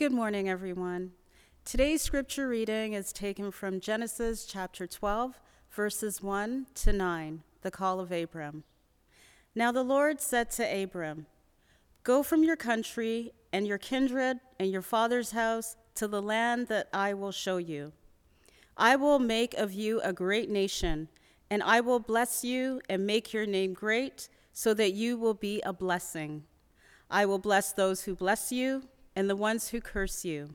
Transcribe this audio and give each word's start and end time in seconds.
Good 0.00 0.12
morning, 0.12 0.48
everyone. 0.48 1.12
Today's 1.66 2.00
scripture 2.00 2.48
reading 2.48 2.94
is 2.94 3.12
taken 3.12 3.50
from 3.50 3.80
Genesis 3.80 4.46
chapter 4.46 4.86
12, 4.86 5.38
verses 5.70 6.22
1 6.22 6.68
to 6.76 6.94
9, 6.94 7.42
the 7.60 7.70
call 7.70 8.00
of 8.00 8.10
Abram. 8.10 8.64
Now 9.54 9.70
the 9.70 9.82
Lord 9.82 10.22
said 10.22 10.50
to 10.52 10.62
Abram, 10.64 11.26
Go 12.02 12.22
from 12.22 12.42
your 12.42 12.56
country 12.56 13.32
and 13.52 13.66
your 13.66 13.76
kindred 13.76 14.40
and 14.58 14.70
your 14.72 14.80
father's 14.80 15.32
house 15.32 15.76
to 15.96 16.08
the 16.08 16.22
land 16.22 16.68
that 16.68 16.88
I 16.94 17.12
will 17.12 17.30
show 17.30 17.58
you. 17.58 17.92
I 18.78 18.96
will 18.96 19.18
make 19.18 19.52
of 19.52 19.74
you 19.74 20.00
a 20.00 20.14
great 20.14 20.48
nation, 20.48 21.08
and 21.50 21.62
I 21.62 21.82
will 21.82 22.00
bless 22.00 22.42
you 22.42 22.80
and 22.88 23.06
make 23.06 23.34
your 23.34 23.44
name 23.44 23.74
great, 23.74 24.30
so 24.54 24.72
that 24.72 24.94
you 24.94 25.18
will 25.18 25.34
be 25.34 25.60
a 25.60 25.74
blessing. 25.74 26.44
I 27.10 27.26
will 27.26 27.38
bless 27.38 27.74
those 27.74 28.04
who 28.04 28.14
bless 28.14 28.50
you, 28.50 28.84
and 29.14 29.28
the 29.28 29.36
ones 29.36 29.68
who 29.68 29.80
curse 29.80 30.24
you. 30.24 30.54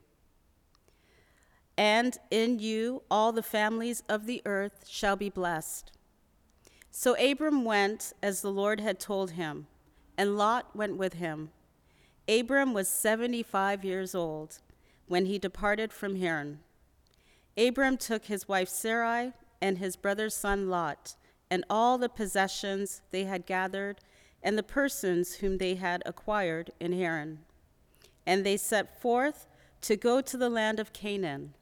And 1.78 2.16
in 2.30 2.58
you 2.58 3.02
all 3.10 3.32
the 3.32 3.42
families 3.42 4.02
of 4.08 4.26
the 4.26 4.42
earth 4.46 4.86
shall 4.88 5.16
be 5.16 5.28
blessed. 5.28 5.92
So 6.90 7.14
Abram 7.22 7.64
went 7.64 8.14
as 8.22 8.40
the 8.40 8.50
Lord 8.50 8.80
had 8.80 8.98
told 8.98 9.32
him, 9.32 9.66
and 10.16 10.38
Lot 10.38 10.74
went 10.74 10.96
with 10.96 11.14
him. 11.14 11.50
Abram 12.28 12.72
was 12.72 12.88
75 12.88 13.84
years 13.84 14.14
old 14.14 14.58
when 15.06 15.26
he 15.26 15.38
departed 15.38 15.92
from 15.92 16.16
Haran. 16.16 16.60
Abram 17.56 17.96
took 17.96 18.24
his 18.24 18.48
wife 18.48 18.68
Sarai 18.68 19.32
and 19.60 19.78
his 19.78 19.96
brother's 19.96 20.34
son 20.34 20.68
Lot, 20.68 21.16
and 21.50 21.64
all 21.70 21.98
the 21.98 22.08
possessions 22.08 23.02
they 23.10 23.24
had 23.24 23.46
gathered, 23.46 24.00
and 24.42 24.56
the 24.58 24.62
persons 24.62 25.36
whom 25.36 25.58
they 25.58 25.74
had 25.74 26.02
acquired 26.06 26.70
in 26.80 26.92
Haran. 26.92 27.40
And 28.26 28.44
they 28.44 28.56
set 28.56 29.00
forth 29.00 29.46
to 29.82 29.96
go 29.96 30.20
to 30.20 30.36
the 30.36 30.50
land 30.50 30.80
of 30.80 30.92
Canaan. 30.92 31.54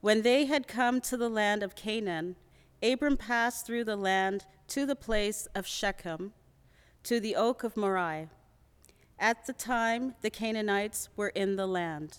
When 0.00 0.22
they 0.22 0.46
had 0.46 0.66
come 0.66 1.00
to 1.02 1.16
the 1.16 1.28
land 1.28 1.62
of 1.62 1.74
Canaan, 1.74 2.36
Abram 2.82 3.16
passed 3.16 3.66
through 3.66 3.84
the 3.84 3.96
land 3.96 4.46
to 4.68 4.86
the 4.86 4.96
place 4.96 5.46
of 5.54 5.66
Shechem, 5.66 6.32
to 7.04 7.20
the 7.20 7.36
oak 7.36 7.62
of 7.62 7.76
Moreh. 7.76 8.28
At 9.18 9.46
the 9.46 9.52
time, 9.52 10.14
the 10.22 10.30
Canaanites 10.30 11.10
were 11.14 11.28
in 11.28 11.56
the 11.56 11.66
land. 11.66 12.18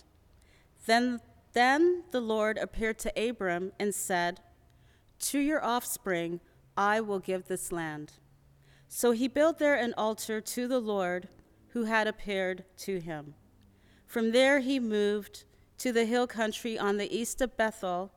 Then, 0.86 1.20
then 1.52 2.04
the 2.12 2.20
Lord 2.20 2.58
appeared 2.58 2.98
to 3.00 3.28
Abram 3.28 3.72
and 3.78 3.92
said, 3.92 4.40
To 5.18 5.40
your 5.40 5.64
offspring 5.64 6.40
I 6.76 7.00
will 7.00 7.18
give 7.18 7.48
this 7.48 7.72
land. 7.72 8.12
So 8.88 9.10
he 9.10 9.26
built 9.26 9.58
there 9.58 9.74
an 9.74 9.94
altar 9.96 10.40
to 10.40 10.68
the 10.68 10.80
Lord 10.80 11.28
who 11.68 11.84
had 11.84 12.06
appeared 12.06 12.64
to 12.78 13.00
him. 13.00 13.34
From 14.12 14.32
there 14.32 14.60
he 14.60 14.78
moved 14.78 15.44
to 15.78 15.90
the 15.90 16.04
hill 16.04 16.26
country 16.26 16.78
on 16.78 16.98
the 16.98 17.16
east 17.16 17.40
of 17.40 17.56
Bethel 17.56 18.12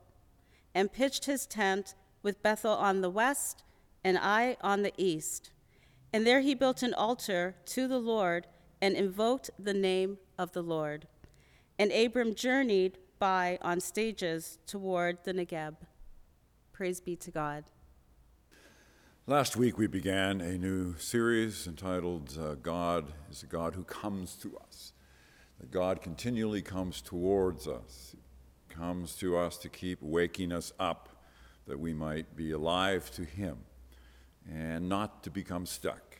and 0.74 0.92
pitched 0.92 1.24
his 1.24 1.46
tent 1.46 1.94
with 2.22 2.42
Bethel 2.42 2.72
on 2.72 3.00
the 3.00 3.08
west 3.08 3.64
and 4.04 4.18
Ai 4.18 4.58
on 4.60 4.82
the 4.82 4.92
east. 4.98 5.52
And 6.12 6.26
there 6.26 6.42
he 6.42 6.54
built 6.54 6.82
an 6.82 6.92
altar 6.92 7.54
to 7.64 7.88
the 7.88 7.98
Lord 7.98 8.46
and 8.82 8.94
invoked 8.94 9.48
the 9.58 9.72
name 9.72 10.18
of 10.36 10.52
the 10.52 10.60
Lord. 10.60 11.08
And 11.78 11.90
Abram 11.90 12.34
journeyed 12.34 12.98
by 13.18 13.58
on 13.62 13.80
stages 13.80 14.58
toward 14.66 15.24
the 15.24 15.32
Negeb. 15.32 15.76
Praise 16.74 17.00
be 17.00 17.16
to 17.16 17.30
God. 17.30 17.64
Last 19.26 19.56
week 19.56 19.78
we 19.78 19.86
began 19.86 20.42
a 20.42 20.58
new 20.58 20.98
series 20.98 21.66
entitled 21.66 22.36
uh, 22.38 22.56
God 22.56 23.14
is 23.30 23.42
a 23.42 23.46
God 23.46 23.74
who 23.74 23.84
comes 23.84 24.34
to 24.42 24.58
us. 24.58 24.92
That 25.60 25.70
God 25.70 26.02
continually 26.02 26.62
comes 26.62 27.00
towards 27.00 27.66
us, 27.66 28.14
comes 28.68 29.16
to 29.16 29.36
us 29.36 29.56
to 29.58 29.68
keep 29.68 30.02
waking 30.02 30.52
us 30.52 30.72
up 30.78 31.08
that 31.66 31.78
we 31.78 31.92
might 31.92 32.36
be 32.36 32.52
alive 32.52 33.10
to 33.12 33.24
Him 33.24 33.58
and 34.48 34.88
not 34.88 35.22
to 35.24 35.30
become 35.30 35.66
stuck, 35.66 36.18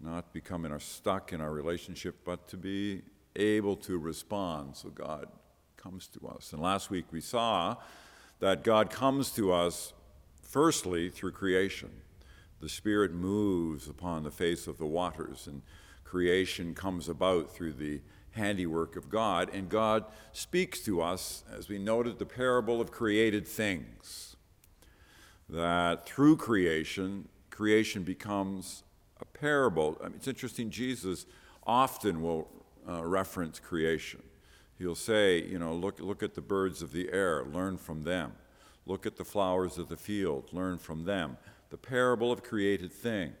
not 0.00 0.32
become 0.32 0.64
in 0.64 0.72
our, 0.72 0.80
stuck 0.80 1.32
in 1.32 1.40
our 1.40 1.52
relationship, 1.52 2.16
but 2.24 2.48
to 2.48 2.56
be 2.56 3.02
able 3.36 3.76
to 3.76 3.98
respond 3.98 4.76
so 4.76 4.90
God 4.90 5.26
comes 5.76 6.06
to 6.08 6.28
us. 6.28 6.52
And 6.52 6.60
last 6.60 6.90
week 6.90 7.06
we 7.10 7.20
saw 7.20 7.76
that 8.40 8.62
God 8.62 8.90
comes 8.90 9.30
to 9.32 9.52
us 9.52 9.94
firstly 10.42 11.08
through 11.08 11.32
creation. 11.32 11.90
The 12.62 12.68
Spirit 12.68 13.12
moves 13.12 13.88
upon 13.88 14.22
the 14.22 14.30
face 14.30 14.68
of 14.68 14.78
the 14.78 14.86
waters, 14.86 15.48
and 15.48 15.62
creation 16.04 16.74
comes 16.74 17.08
about 17.08 17.50
through 17.50 17.72
the 17.72 18.00
handiwork 18.30 18.94
of 18.94 19.10
God, 19.10 19.50
and 19.52 19.68
God 19.68 20.04
speaks 20.30 20.80
to 20.82 21.02
us, 21.02 21.42
as 21.52 21.68
we 21.68 21.78
noted, 21.78 22.20
the 22.20 22.24
parable 22.24 22.80
of 22.80 22.92
created 22.92 23.48
things. 23.48 24.36
That 25.48 26.06
through 26.06 26.36
creation, 26.36 27.28
creation 27.50 28.04
becomes 28.04 28.84
a 29.20 29.24
parable. 29.24 29.98
I 30.00 30.04
mean, 30.04 30.14
it's 30.14 30.28
interesting, 30.28 30.70
Jesus 30.70 31.26
often 31.66 32.22
will 32.22 32.48
uh, 32.88 33.04
reference 33.04 33.58
creation. 33.58 34.22
He'll 34.78 34.94
say, 34.94 35.42
you 35.42 35.58
know, 35.58 35.74
look, 35.74 35.98
look 35.98 36.22
at 36.22 36.34
the 36.34 36.40
birds 36.40 36.80
of 36.80 36.92
the 36.92 37.12
air, 37.12 37.44
learn 37.44 37.76
from 37.76 38.04
them. 38.04 38.34
Look 38.86 39.04
at 39.04 39.16
the 39.16 39.24
flowers 39.24 39.78
of 39.78 39.88
the 39.88 39.96
field, 39.96 40.48
learn 40.52 40.78
from 40.78 41.04
them. 41.04 41.36
The 41.72 41.78
parable 41.78 42.30
of 42.30 42.42
created 42.42 42.92
things. 42.92 43.32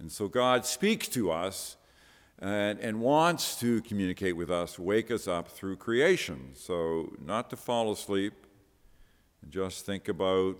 And 0.00 0.10
so 0.10 0.26
God 0.26 0.66
speaks 0.66 1.06
to 1.10 1.30
us 1.30 1.76
and, 2.40 2.80
and 2.80 3.00
wants 3.00 3.54
to 3.60 3.82
communicate 3.82 4.36
with 4.36 4.50
us, 4.50 4.80
wake 4.80 5.12
us 5.12 5.28
up 5.28 5.46
through 5.46 5.76
creation. 5.76 6.50
So, 6.54 7.12
not 7.24 7.50
to 7.50 7.56
fall 7.56 7.92
asleep 7.92 8.32
and 9.42 9.52
just 9.52 9.86
think 9.86 10.08
about, 10.08 10.56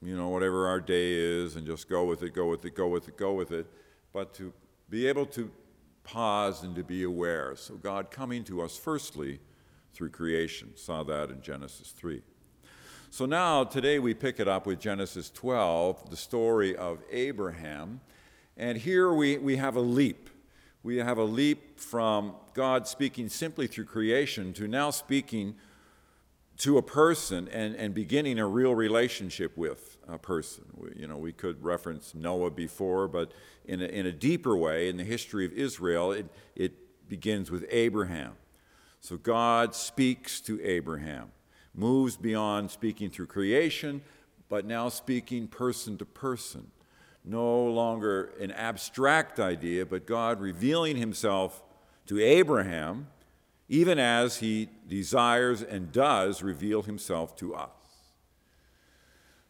you 0.00 0.16
know, 0.16 0.28
whatever 0.28 0.68
our 0.68 0.80
day 0.80 1.14
is 1.14 1.56
and 1.56 1.66
just 1.66 1.88
go 1.88 2.04
with 2.04 2.22
it, 2.22 2.32
go 2.32 2.46
with 2.46 2.64
it, 2.64 2.76
go 2.76 2.86
with 2.86 3.08
it, 3.08 3.16
go 3.16 3.32
with 3.32 3.50
it, 3.50 3.66
but 4.12 4.34
to 4.34 4.52
be 4.88 5.08
able 5.08 5.26
to 5.26 5.50
pause 6.04 6.62
and 6.62 6.76
to 6.76 6.84
be 6.84 7.02
aware. 7.02 7.56
So, 7.56 7.74
God 7.74 8.12
coming 8.12 8.44
to 8.44 8.62
us 8.62 8.76
firstly 8.76 9.40
through 9.92 10.10
creation. 10.10 10.76
Saw 10.76 11.02
that 11.02 11.28
in 11.28 11.42
Genesis 11.42 11.90
3. 11.90 12.22
So, 13.16 13.24
now 13.24 13.64
today 13.64 13.98
we 13.98 14.12
pick 14.12 14.40
it 14.40 14.46
up 14.46 14.66
with 14.66 14.78
Genesis 14.78 15.30
12, 15.30 16.10
the 16.10 16.18
story 16.18 16.76
of 16.76 16.98
Abraham. 17.10 18.02
And 18.58 18.76
here 18.76 19.10
we, 19.10 19.38
we 19.38 19.56
have 19.56 19.74
a 19.74 19.80
leap. 19.80 20.28
We 20.82 20.98
have 20.98 21.16
a 21.16 21.24
leap 21.24 21.80
from 21.80 22.34
God 22.52 22.86
speaking 22.86 23.30
simply 23.30 23.68
through 23.68 23.86
creation 23.86 24.52
to 24.52 24.68
now 24.68 24.90
speaking 24.90 25.54
to 26.58 26.76
a 26.76 26.82
person 26.82 27.48
and, 27.48 27.74
and 27.76 27.94
beginning 27.94 28.38
a 28.38 28.46
real 28.46 28.74
relationship 28.74 29.56
with 29.56 29.96
a 30.06 30.18
person. 30.18 30.64
We, 30.74 31.00
you 31.00 31.06
know, 31.06 31.16
we 31.16 31.32
could 31.32 31.64
reference 31.64 32.14
Noah 32.14 32.50
before, 32.50 33.08
but 33.08 33.32
in 33.64 33.80
a, 33.80 33.86
in 33.86 34.04
a 34.04 34.12
deeper 34.12 34.54
way, 34.54 34.90
in 34.90 34.98
the 34.98 35.04
history 35.04 35.46
of 35.46 35.54
Israel, 35.54 36.12
it, 36.12 36.26
it 36.54 37.08
begins 37.08 37.50
with 37.50 37.64
Abraham. 37.70 38.34
So 39.00 39.16
God 39.16 39.74
speaks 39.74 40.42
to 40.42 40.62
Abraham, 40.62 41.30
moves 41.76 42.16
beyond 42.16 42.70
speaking 42.70 43.10
through 43.10 43.26
creation, 43.26 44.02
but 44.48 44.64
now 44.64 44.88
speaking 44.88 45.46
person 45.46 45.98
to 45.98 46.04
person. 46.04 46.70
No 47.24 47.64
longer 47.64 48.32
an 48.40 48.52
abstract 48.52 49.38
idea, 49.38 49.84
but 49.84 50.06
God 50.06 50.40
revealing 50.40 50.96
himself 50.96 51.62
to 52.06 52.20
Abraham 52.20 53.08
even 53.68 53.98
as 53.98 54.38
he 54.38 54.68
desires 54.86 55.62
and 55.62 55.90
does 55.90 56.42
reveal 56.42 56.82
himself 56.82 57.36
to 57.36 57.54
us. 57.54 57.70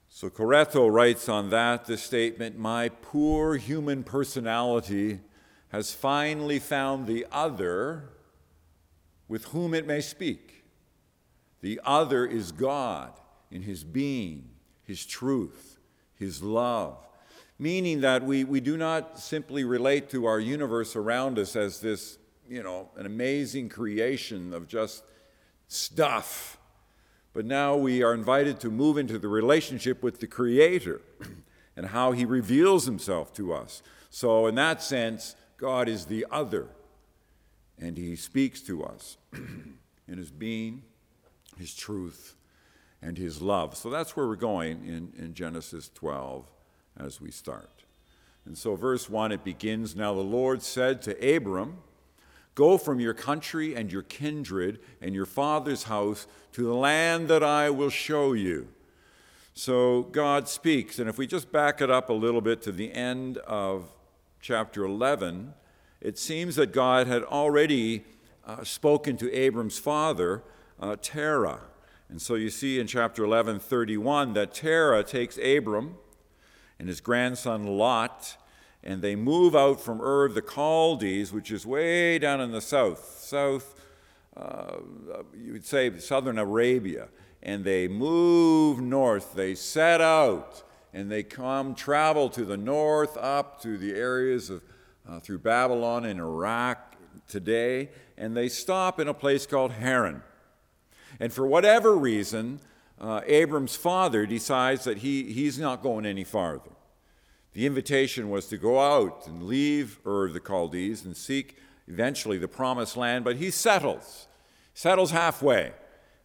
So 0.08 0.30
Carretto 0.30 0.90
writes 0.90 1.28
on 1.28 1.50
that 1.50 1.84
the 1.84 1.98
statement 1.98 2.58
My 2.58 2.88
poor 2.88 3.56
human 3.56 4.02
personality 4.02 5.20
has 5.68 5.92
finally 5.92 6.58
found 6.58 7.06
the 7.06 7.26
other 7.30 8.08
with 9.28 9.46
whom 9.46 9.74
it 9.74 9.86
may 9.86 10.00
speak. 10.00 10.55
The 11.60 11.80
other 11.84 12.26
is 12.26 12.52
God 12.52 13.12
in 13.50 13.62
his 13.62 13.84
being, 13.84 14.50
his 14.84 15.04
truth, 15.06 15.78
his 16.14 16.42
love, 16.42 16.98
meaning 17.58 18.00
that 18.02 18.22
we, 18.22 18.44
we 18.44 18.60
do 18.60 18.76
not 18.76 19.18
simply 19.18 19.64
relate 19.64 20.10
to 20.10 20.26
our 20.26 20.38
universe 20.40 20.94
around 20.96 21.38
us 21.38 21.56
as 21.56 21.80
this 21.80 22.18
you 22.48 22.62
know, 22.62 22.90
an 22.96 23.06
amazing 23.06 23.68
creation 23.68 24.52
of 24.52 24.68
just 24.68 25.04
stuff. 25.68 26.58
But 27.32 27.44
now 27.44 27.76
we 27.76 28.02
are 28.02 28.14
invited 28.14 28.60
to 28.60 28.70
move 28.70 28.96
into 28.96 29.18
the 29.18 29.28
relationship 29.28 30.02
with 30.02 30.20
the 30.20 30.26
Creator 30.26 31.00
and 31.76 31.86
how 31.86 32.12
He 32.12 32.24
reveals 32.24 32.86
Himself 32.86 33.32
to 33.34 33.52
us. 33.52 33.82
So, 34.10 34.46
in 34.46 34.54
that 34.54 34.82
sense, 34.82 35.36
God 35.58 35.88
is 35.88 36.06
the 36.06 36.24
other, 36.30 36.68
and 37.78 37.96
He 37.96 38.16
speaks 38.16 38.60
to 38.62 38.84
us 38.84 39.18
in 39.32 40.18
His 40.18 40.30
being, 40.30 40.82
His 41.58 41.74
truth, 41.74 42.34
and 43.02 43.16
His 43.16 43.40
love. 43.42 43.76
So, 43.76 43.90
that's 43.90 44.16
where 44.16 44.26
we're 44.26 44.36
going 44.36 44.86
in, 44.86 45.12
in 45.18 45.34
Genesis 45.34 45.90
12 45.94 46.46
as 46.98 47.20
we 47.20 47.30
start. 47.30 47.84
And 48.44 48.56
so, 48.56 48.76
verse 48.76 49.10
1, 49.10 49.32
it 49.32 49.44
begins 49.44 49.96
Now 49.96 50.14
the 50.14 50.20
Lord 50.20 50.62
said 50.62 51.02
to 51.02 51.36
Abram, 51.36 51.78
Go 52.56 52.78
from 52.78 53.00
your 53.00 53.12
country 53.12 53.74
and 53.76 53.92
your 53.92 54.02
kindred 54.02 54.80
and 55.02 55.14
your 55.14 55.26
father's 55.26 55.84
house 55.84 56.26
to 56.52 56.62
the 56.62 56.74
land 56.74 57.28
that 57.28 57.42
I 57.42 57.68
will 57.68 57.90
show 57.90 58.32
you. 58.32 58.68
So 59.52 60.04
God 60.04 60.48
speaks. 60.48 60.98
And 60.98 61.08
if 61.08 61.18
we 61.18 61.26
just 61.26 61.52
back 61.52 61.82
it 61.82 61.90
up 61.90 62.08
a 62.08 62.14
little 62.14 62.40
bit 62.40 62.62
to 62.62 62.72
the 62.72 62.92
end 62.92 63.36
of 63.38 63.92
chapter 64.40 64.84
11, 64.84 65.52
it 66.00 66.18
seems 66.18 66.56
that 66.56 66.72
God 66.72 67.06
had 67.06 67.22
already 67.24 68.04
uh, 68.46 68.64
spoken 68.64 69.18
to 69.18 69.32
Abram's 69.34 69.78
father, 69.78 70.42
uh, 70.80 70.96
Terah. 71.00 71.60
And 72.08 72.20
so 72.22 72.34
you 72.34 72.50
see 72.50 72.78
in 72.78 72.86
chapter 72.86 73.24
11, 73.24 73.58
31, 73.58 74.34
that 74.34 74.54
Terah 74.54 75.02
takes 75.02 75.38
Abram 75.38 75.96
and 76.78 76.88
his 76.88 77.00
grandson 77.00 77.66
Lot, 77.66 78.36
and 78.84 79.02
they 79.02 79.16
move 79.16 79.56
out 79.56 79.80
from 79.80 80.00
Ur 80.00 80.26
of 80.26 80.34
the 80.34 80.42
Chaldees, 80.42 81.32
which 81.32 81.50
is 81.50 81.66
way 81.66 82.18
down 82.18 82.40
in 82.40 82.52
the 82.52 82.60
south, 82.60 83.18
south, 83.20 83.74
uh, 84.36 84.76
you 85.34 85.52
would 85.52 85.64
say 85.64 85.98
southern 85.98 86.38
Arabia. 86.38 87.08
And 87.42 87.64
they 87.64 87.88
move 87.88 88.80
north. 88.80 89.34
They 89.34 89.54
set 89.54 90.00
out 90.00 90.62
and 90.92 91.10
they 91.10 91.22
come 91.22 91.74
travel 91.74 92.28
to 92.30 92.44
the 92.44 92.56
north 92.56 93.16
up 93.18 93.60
to 93.62 93.76
the 93.76 93.94
areas 93.94 94.50
of 94.50 94.62
uh, 95.08 95.20
through 95.20 95.38
Babylon 95.38 96.04
and 96.04 96.18
Iraq 96.18 96.96
today, 97.28 97.90
and 98.16 98.36
they 98.36 98.48
stop 98.48 98.98
in 98.98 99.08
a 99.08 99.14
place 99.14 99.46
called 99.46 99.72
Haran. 99.72 100.22
And 101.18 101.32
for 101.32 101.46
whatever 101.46 101.96
reason, 101.96 102.60
uh, 103.00 103.20
Abram's 103.26 103.76
father 103.76 104.26
decides 104.26 104.84
that 104.84 104.98
he, 104.98 105.32
he's 105.32 105.58
not 105.58 105.82
going 105.82 106.06
any 106.06 106.24
farther. 106.24 106.70
The 107.52 107.66
invitation 107.66 108.28
was 108.28 108.46
to 108.48 108.58
go 108.58 108.80
out 108.80 109.26
and 109.26 109.44
leave 109.44 109.98
Ur 110.06 110.26
of 110.26 110.34
the 110.34 110.40
Chaldees 110.40 111.04
and 111.04 111.16
seek 111.16 111.56
eventually 111.88 112.38
the 112.38 112.48
promised 112.48 112.96
land, 112.96 113.24
but 113.24 113.36
he 113.36 113.50
settles, 113.50 114.28
settles 114.74 115.10
halfway. 115.10 115.72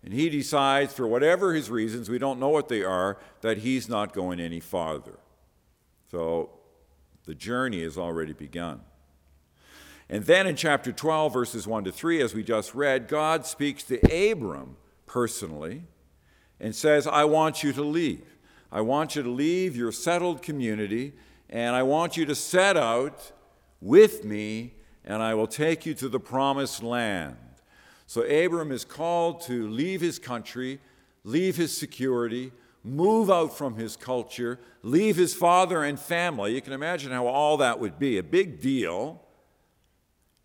And 0.03 0.13
he 0.13 0.29
decides, 0.29 0.93
for 0.93 1.07
whatever 1.07 1.53
his 1.53 1.69
reasons, 1.69 2.09
we 2.09 2.17
don't 2.17 2.39
know 2.39 2.49
what 2.49 2.69
they 2.69 2.83
are, 2.83 3.17
that 3.41 3.59
he's 3.59 3.87
not 3.87 4.13
going 4.13 4.39
any 4.39 4.59
farther. 4.59 5.19
So 6.09 6.49
the 7.25 7.35
journey 7.35 7.83
has 7.83 7.97
already 7.97 8.33
begun. 8.33 8.81
And 10.09 10.25
then 10.25 10.47
in 10.47 10.55
chapter 10.55 10.91
12, 10.91 11.31
verses 11.31 11.67
1 11.67 11.85
to 11.85 11.91
3, 11.91 12.21
as 12.21 12.33
we 12.33 12.43
just 12.43 12.73
read, 12.75 13.07
God 13.07 13.45
speaks 13.45 13.83
to 13.83 14.31
Abram 14.31 14.75
personally 15.11 15.83
and 16.61 16.73
says, 16.73 17.05
I 17.05 17.25
want 17.25 17.63
you 17.63 17.73
to 17.73 17.83
leave. 17.83 18.37
I 18.71 18.79
want 18.79 19.15
you 19.15 19.23
to 19.23 19.29
leave 19.29 19.75
your 19.75 19.91
settled 19.91 20.41
community, 20.41 21.11
and 21.49 21.75
I 21.75 21.83
want 21.83 22.15
you 22.15 22.25
to 22.27 22.35
set 22.35 22.77
out 22.77 23.33
with 23.81 24.23
me, 24.23 24.73
and 25.03 25.21
I 25.21 25.33
will 25.33 25.47
take 25.47 25.85
you 25.85 25.93
to 25.95 26.07
the 26.07 26.19
promised 26.19 26.81
land. 26.81 27.35
So 28.07 28.21
Abram 28.21 28.71
is 28.71 28.85
called 28.85 29.41
to 29.41 29.67
leave 29.67 29.99
his 29.99 30.17
country, 30.17 30.79
leave 31.25 31.57
his 31.57 31.75
security, 31.75 32.53
move 32.81 33.29
out 33.29 33.57
from 33.57 33.75
his 33.75 33.97
culture, 33.97 34.59
leave 34.81 35.17
his 35.17 35.33
father 35.33 35.83
and 35.83 35.99
family. 35.99 36.55
You 36.55 36.61
can 36.61 36.73
imagine 36.73 37.11
how 37.11 37.27
all 37.27 37.57
that 37.57 37.79
would 37.79 37.99
be 37.99 38.17
a 38.17 38.23
big 38.23 38.61
deal. 38.61 39.21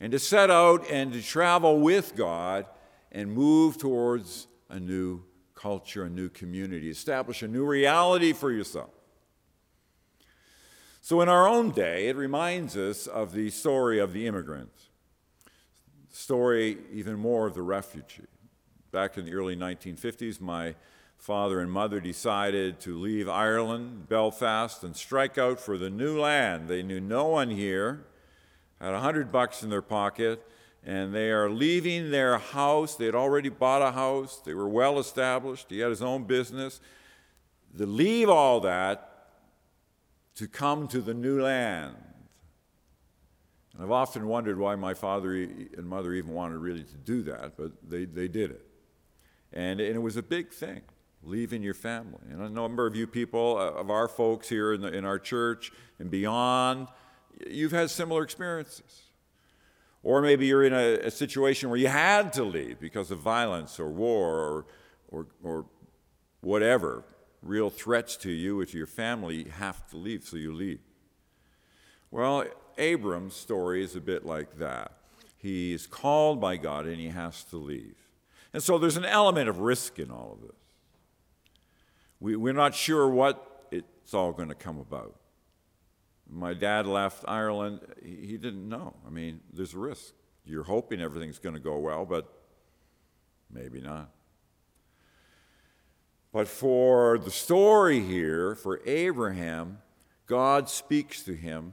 And 0.00 0.10
to 0.10 0.18
set 0.18 0.50
out 0.50 0.84
and 0.90 1.12
to 1.12 1.22
travel 1.22 1.78
with 1.78 2.16
God 2.16 2.66
and 3.12 3.32
move 3.32 3.78
towards 3.78 4.48
a 4.68 4.80
new 4.80 5.22
culture, 5.54 6.04
a 6.04 6.10
new 6.10 6.28
community, 6.28 6.90
establish 6.90 7.42
a 7.42 7.48
new 7.48 7.64
reality 7.64 8.32
for 8.32 8.52
yourself. 8.52 8.90
So, 11.00 11.20
in 11.20 11.28
our 11.28 11.46
own 11.48 11.70
day, 11.70 12.08
it 12.08 12.16
reminds 12.16 12.76
us 12.76 13.06
of 13.06 13.32
the 13.32 13.50
story 13.50 14.00
of 14.00 14.12
the 14.12 14.26
immigrant, 14.26 14.72
story 16.10 16.78
even 16.92 17.14
more 17.16 17.46
of 17.46 17.54
the 17.54 17.62
refugee. 17.62 18.24
Back 18.90 19.16
in 19.16 19.24
the 19.24 19.34
early 19.34 19.56
1950s, 19.56 20.40
my 20.40 20.74
father 21.16 21.60
and 21.60 21.70
mother 21.70 22.00
decided 22.00 22.80
to 22.80 22.98
leave 22.98 23.28
Ireland, 23.28 24.08
Belfast, 24.08 24.82
and 24.82 24.96
strike 24.96 25.38
out 25.38 25.60
for 25.60 25.78
the 25.78 25.90
new 25.90 26.18
land. 26.20 26.68
They 26.68 26.82
knew 26.82 27.00
no 27.00 27.26
one 27.26 27.50
here, 27.50 28.04
had 28.80 28.94
a 28.94 29.00
hundred 29.00 29.32
bucks 29.32 29.62
in 29.62 29.70
their 29.70 29.82
pocket, 29.82 30.46
and 30.86 31.12
they 31.12 31.30
are 31.30 31.50
leaving 31.50 32.12
their 32.12 32.38
house. 32.38 32.94
They 32.94 33.06
had 33.06 33.16
already 33.16 33.48
bought 33.48 33.82
a 33.82 33.90
house, 33.90 34.40
they 34.44 34.54
were 34.54 34.68
well 34.68 34.98
established, 34.98 35.66
he 35.68 35.80
had 35.80 35.90
his 35.90 36.02
own 36.02 36.24
business. 36.24 36.80
To 37.76 37.84
leave 37.84 38.30
all 38.30 38.60
that 38.60 39.12
to 40.36 40.46
come 40.46 40.88
to 40.88 41.00
the 41.00 41.12
new 41.12 41.42
land. 41.42 41.96
And 43.74 43.82
I've 43.82 43.90
often 43.90 44.28
wondered 44.28 44.58
why 44.58 44.76
my 44.76 44.94
father 44.94 45.34
and 45.34 45.86
mother 45.86 46.14
even 46.14 46.32
wanted 46.32 46.58
really 46.58 46.84
to 46.84 46.96
do 46.96 47.22
that, 47.24 47.58
but 47.58 47.72
they, 47.86 48.06
they 48.06 48.28
did 48.28 48.52
it. 48.52 48.66
And, 49.52 49.80
and 49.80 49.96
it 49.96 50.00
was 50.00 50.16
a 50.16 50.22
big 50.22 50.52
thing 50.52 50.82
leaving 51.22 51.62
your 51.62 51.74
family. 51.74 52.20
And 52.30 52.40
a 52.40 52.48
number 52.48 52.86
of 52.86 52.94
you 52.94 53.06
people, 53.06 53.58
uh, 53.58 53.72
of 53.72 53.90
our 53.90 54.06
folks 54.06 54.48
here 54.48 54.72
in, 54.72 54.80
the, 54.80 54.88
in 54.88 55.04
our 55.04 55.18
church 55.18 55.72
and 55.98 56.10
beyond, 56.10 56.88
you've 57.46 57.72
had 57.72 57.90
similar 57.90 58.22
experiences. 58.22 59.05
Or 60.06 60.22
maybe 60.22 60.46
you're 60.46 60.62
in 60.62 60.72
a, 60.72 61.06
a, 61.08 61.10
situation 61.10 61.68
where 61.68 61.76
you 61.80 61.88
had 61.88 62.32
to 62.34 62.44
leave 62.44 62.78
because 62.78 63.10
of 63.10 63.18
violence 63.18 63.80
or 63.80 63.88
war 63.88 64.38
or, 64.38 64.66
or, 65.08 65.26
or 65.42 65.66
whatever, 66.42 67.02
real 67.42 67.70
threats 67.70 68.16
to 68.18 68.30
you 68.30 68.60
or 68.60 68.64
to 68.66 68.78
your 68.78 68.86
family, 68.86 69.46
you 69.46 69.50
have 69.50 69.84
to 69.90 69.96
leave, 69.96 70.22
so 70.22 70.36
you 70.36 70.54
leave. 70.54 70.78
Well, 72.12 72.44
Abram's 72.78 73.34
story 73.34 73.82
is 73.82 73.96
a 73.96 74.00
bit 74.00 74.24
like 74.24 74.58
that. 74.60 74.92
He's 75.38 75.88
called 75.88 76.40
by 76.40 76.56
God 76.56 76.86
and 76.86 77.00
he 77.00 77.08
has 77.08 77.42
to 77.50 77.56
leave. 77.56 77.96
And 78.52 78.62
so 78.62 78.78
there's 78.78 78.96
an 78.96 79.04
element 79.04 79.48
of 79.48 79.58
risk 79.58 79.98
in 79.98 80.12
all 80.12 80.38
of 80.40 80.46
this. 80.46 80.56
We, 82.20 82.36
we're 82.36 82.52
not 82.52 82.76
sure 82.76 83.08
what 83.08 83.66
it's 83.72 84.14
all 84.14 84.30
going 84.30 84.50
to 84.50 84.54
come 84.54 84.78
about. 84.78 85.16
My 86.28 86.54
dad 86.54 86.86
left 86.86 87.24
Ireland, 87.28 87.80
he, 88.02 88.36
didn't 88.36 88.68
know. 88.68 88.94
I 89.06 89.10
mean, 89.10 89.40
there's 89.52 89.74
a 89.74 89.78
risk. 89.78 90.12
You're 90.44 90.64
hoping 90.64 91.00
everything's 91.00 91.38
going 91.38 91.54
to 91.54 91.60
go 91.60 91.78
well, 91.78 92.04
but 92.04 92.32
maybe 93.50 93.80
not. 93.80 94.10
But 96.32 96.48
for 96.48 97.18
the 97.18 97.30
story 97.30 98.00
here, 98.00 98.54
for 98.54 98.80
Abraham, 98.84 99.78
God 100.26 100.68
speaks 100.68 101.22
to 101.22 101.34
him 101.34 101.72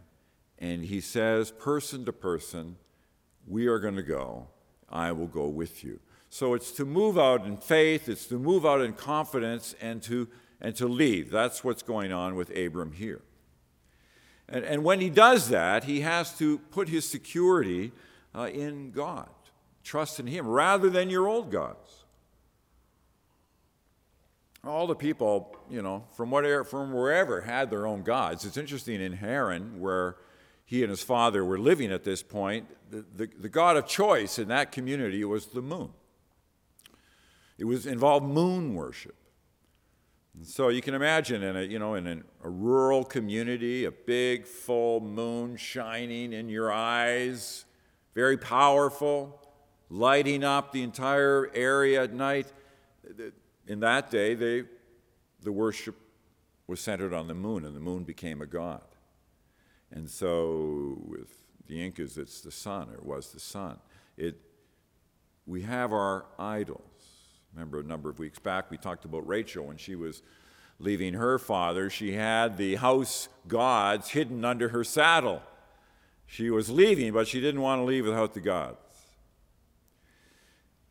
and 0.59 0.85
he 0.85 1.01
says, 1.01 1.51
person 1.51 2.05
to 2.05 2.13
person, 2.13 2.77
we 3.45 3.67
are 3.67 3.79
going 3.79 3.95
to 3.95 4.03
go. 4.03 4.47
I 4.89 5.11
will 5.11 5.27
go 5.27 5.47
with 5.47 5.83
you. 5.83 5.99
So 6.29 6.53
it's 6.53 6.71
to 6.73 6.85
move 6.85 7.17
out 7.17 7.45
in 7.45 7.57
faith, 7.57 8.07
it's 8.07 8.25
to 8.27 8.39
move 8.39 8.65
out 8.65 8.81
in 8.81 8.93
confidence, 8.93 9.75
and 9.81 10.01
to, 10.03 10.29
and 10.61 10.75
to 10.77 10.87
leave. 10.87 11.29
That's 11.29 11.63
what's 11.63 11.83
going 11.83 12.13
on 12.13 12.35
with 12.35 12.49
Abram 12.57 12.93
here. 12.93 13.21
And, 14.53 14.63
and 14.63 14.83
when 14.83 15.01
he 15.01 15.09
does 15.09 15.49
that, 15.49 15.85
he 15.85 16.01
has 16.01 16.37
to 16.37 16.59
put 16.59 16.87
his 16.87 17.09
security 17.09 17.91
uh, 18.35 18.49
in 18.53 18.91
God, 18.91 19.27
trust 19.83 20.19
in 20.19 20.27
him, 20.27 20.47
rather 20.47 20.91
than 20.91 21.09
your 21.09 21.27
old 21.27 21.51
gods. 21.51 22.05
All 24.63 24.85
the 24.85 24.95
people, 24.95 25.57
you 25.71 25.81
know, 25.81 26.05
from, 26.15 26.29
whatever, 26.29 26.63
from 26.63 26.93
wherever 26.93 27.41
had 27.41 27.71
their 27.71 27.87
own 27.87 28.03
gods. 28.03 28.45
It's 28.45 28.55
interesting 28.55 29.01
in 29.01 29.13
Haran, 29.13 29.81
where 29.81 30.17
he 30.65 30.83
and 30.83 30.89
his 30.91 31.01
father 31.01 31.43
were 31.43 31.57
living 31.57 31.91
at 31.91 32.03
this 32.03 32.21
point, 32.21 32.67
the, 32.91 33.03
the, 33.15 33.29
the 33.39 33.49
god 33.49 33.75
of 33.75 33.87
choice 33.87 34.37
in 34.37 34.49
that 34.49 34.71
community 34.71 35.25
was 35.25 35.47
the 35.47 35.63
moon. 35.63 35.89
It 37.57 37.65
was 37.65 37.87
involved 37.87 38.25
moon 38.27 38.75
worship. 38.75 39.15
And 40.35 40.47
so 40.47 40.69
you 40.69 40.81
can 40.81 40.93
imagine 40.93 41.43
in 41.43 41.55
a, 41.55 41.61
you 41.61 41.77
know, 41.79 41.95
in 41.95 42.07
a, 42.07 42.17
a 42.43 42.49
rural 42.49 43.03
community, 43.03 43.85
a 43.85 43.91
big 43.91 44.47
full 44.47 44.99
moon 44.99 45.57
shining 45.57 46.33
in 46.33 46.49
your 46.49 46.71
eyes, 46.71 47.65
very 48.15 48.37
powerful, 48.37 49.39
lighting 49.89 50.43
up 50.43 50.71
the 50.71 50.81
entire 50.81 51.51
area 51.53 52.03
at 52.03 52.13
night. 52.13 52.51
In 53.67 53.79
that 53.81 54.09
day, 54.09 54.33
they, 54.33 54.63
the 55.41 55.51
worship 55.51 55.95
was 56.65 56.79
centered 56.79 57.13
on 57.13 57.27
the 57.27 57.35
moon, 57.35 57.65
and 57.65 57.75
the 57.75 57.79
moon 57.79 58.03
became 58.03 58.41
a 58.41 58.47
god. 58.47 58.81
And 59.91 60.09
so 60.09 60.97
with 61.05 61.29
the 61.67 61.83
Incas, 61.83 62.17
it's 62.17 62.41
the 62.41 62.51
sun, 62.51 62.89
or 62.89 63.03
was 63.03 63.31
the 63.31 63.39
sun. 63.39 63.77
It, 64.17 64.39
we 65.45 65.61
have 65.61 65.93
our 65.93 66.25
idols. 66.39 66.92
Remember, 67.53 67.79
a 67.79 67.83
number 67.83 68.09
of 68.09 68.19
weeks 68.19 68.39
back, 68.39 68.71
we 68.71 68.77
talked 68.77 69.05
about 69.05 69.27
Rachel 69.27 69.65
when 69.65 69.77
she 69.77 69.95
was 69.95 70.23
leaving 70.79 71.13
her 71.13 71.37
father. 71.37 71.89
She 71.89 72.13
had 72.13 72.57
the 72.57 72.75
house 72.75 73.29
gods 73.47 74.09
hidden 74.09 74.43
under 74.43 74.69
her 74.69 74.83
saddle. 74.83 75.41
She 76.25 76.49
was 76.49 76.69
leaving, 76.69 77.13
but 77.13 77.27
she 77.27 77.39
didn't 77.39 77.61
want 77.61 77.79
to 77.79 77.83
leave 77.83 78.05
without 78.05 78.33
the 78.33 78.39
gods. 78.39 78.77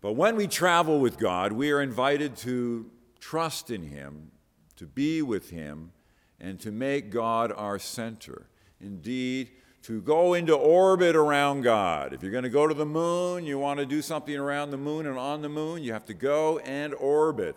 But 0.00 0.12
when 0.12 0.36
we 0.36 0.46
travel 0.46 1.00
with 1.00 1.18
God, 1.18 1.52
we 1.52 1.70
are 1.70 1.80
invited 1.80 2.36
to 2.38 2.90
trust 3.20 3.70
in 3.70 3.82
Him, 3.82 4.30
to 4.76 4.86
be 4.86 5.22
with 5.22 5.50
Him, 5.50 5.92
and 6.40 6.60
to 6.60 6.70
make 6.72 7.10
God 7.10 7.52
our 7.52 7.78
center. 7.78 8.46
Indeed, 8.80 9.50
to 9.82 10.00
go 10.00 10.34
into 10.34 10.54
orbit 10.54 11.16
around 11.16 11.62
God. 11.62 12.12
If 12.12 12.22
you're 12.22 12.30
going 12.30 12.44
to 12.44 12.50
go 12.50 12.68
to 12.68 12.74
the 12.74 12.86
moon, 12.86 13.44
you 13.44 13.58
want 13.58 13.80
to 13.80 13.86
do 13.86 14.00
something 14.00 14.36
around 14.36 14.70
the 14.70 14.76
moon 14.76 15.06
and 15.06 15.18
on 15.18 15.42
the 15.42 15.48
moon, 15.48 15.82
you 15.82 15.92
have 15.92 16.04
to 16.06 16.14
go 16.14 16.58
and 16.60 16.94
orbit. 16.94 17.56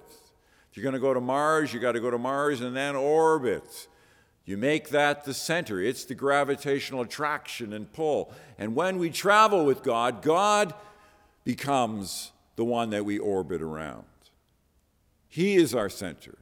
If 0.72 0.76
you're 0.76 0.84
going 0.84 0.94
to 0.94 1.00
go 1.00 1.14
to 1.14 1.22
Mars, 1.22 1.72
you 1.72 1.80
got 1.80 1.92
to 1.92 2.00
go 2.00 2.10
to 2.10 2.18
Mars 2.18 2.62
and 2.62 2.76
then 2.76 2.96
orbit. 2.96 3.88
You 4.44 4.58
make 4.58 4.90
that 4.90 5.24
the 5.24 5.34
center. 5.34 5.80
It's 5.80 6.06
the 6.06 6.16
gravitational 6.16 7.02
attraction 7.02 7.74
and 7.74 7.92
pull. 7.92 8.34
And 8.58 8.76
when 8.76 8.98
we 8.98 9.12
travel 9.12 9.64
with 9.64 9.84
God, 9.84 10.22
God 10.24 10.74
becomes 11.44 12.32
the 12.56 12.66
one 12.66 12.90
that 12.90 13.06
we 13.06 13.20
orbit 13.20 13.62
around. 13.62 14.06
He 15.28 15.56
is 15.56 15.76
our 15.76 15.90
center. 15.90 16.38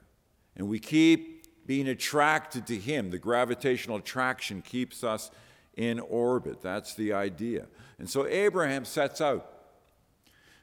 And 0.56 0.70
we 0.70 0.80
keep 0.80 1.66
being 1.66 1.88
attracted 1.88 2.68
to 2.68 2.78
Him. 2.78 3.10
The 3.10 3.18
gravitational 3.18 3.98
attraction 3.98 4.62
keeps 4.62 5.04
us 5.04 5.32
in 5.76 6.00
orbit. 6.00 6.62
That's 6.62 6.94
the 6.94 7.14
idea. 7.14 7.68
And 8.00 8.10
so 8.10 8.28
Abraham 8.28 8.86
sets 8.86 9.22
out. 9.22 9.50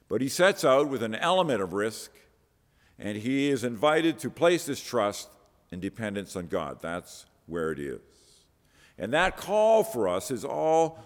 But 0.08 0.20
he 0.20 0.28
sets 0.28 0.64
out 0.64 0.88
with 0.88 1.02
an 1.02 1.14
element 1.14 1.62
of 1.62 1.72
risk, 1.72 2.10
and 2.98 3.16
he 3.16 3.48
is 3.48 3.62
invited 3.62 4.18
to 4.20 4.30
place 4.30 4.66
his 4.66 4.82
trust 4.82 5.28
and 5.70 5.80
dependence 5.80 6.34
on 6.34 6.48
God. 6.48 6.78
That's 6.82 7.26
where 7.46 7.70
it 7.70 7.78
is. 7.78 8.00
And 8.98 9.12
that 9.14 9.36
call 9.36 9.84
for 9.84 10.08
us 10.08 10.30
is 10.30 10.44
all, 10.44 10.98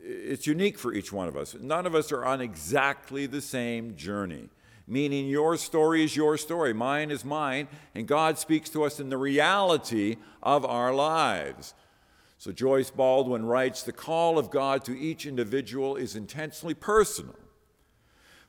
it's 0.00 0.46
unique 0.46 0.78
for 0.78 0.92
each 0.92 1.12
one 1.12 1.28
of 1.28 1.36
us. 1.36 1.56
None 1.58 1.86
of 1.86 1.94
us 1.94 2.12
are 2.12 2.24
on 2.24 2.40
exactly 2.40 3.26
the 3.26 3.40
same 3.40 3.96
journey, 3.96 4.50
meaning 4.86 5.28
your 5.28 5.56
story 5.56 6.04
is 6.04 6.14
your 6.14 6.36
story, 6.36 6.74
mine 6.74 7.10
is 7.10 7.24
mine, 7.24 7.68
and 7.94 8.06
God 8.06 8.38
speaks 8.38 8.68
to 8.70 8.84
us 8.84 9.00
in 9.00 9.08
the 9.08 9.16
reality 9.16 10.16
of 10.42 10.64
our 10.66 10.94
lives. 10.94 11.72
So 12.42 12.50
Joyce 12.50 12.90
Baldwin 12.90 13.46
writes 13.46 13.84
The 13.84 13.92
call 13.92 14.36
of 14.36 14.50
God 14.50 14.84
to 14.86 14.98
each 14.98 15.26
individual 15.26 15.94
is 15.94 16.16
intensely 16.16 16.74
personal, 16.74 17.36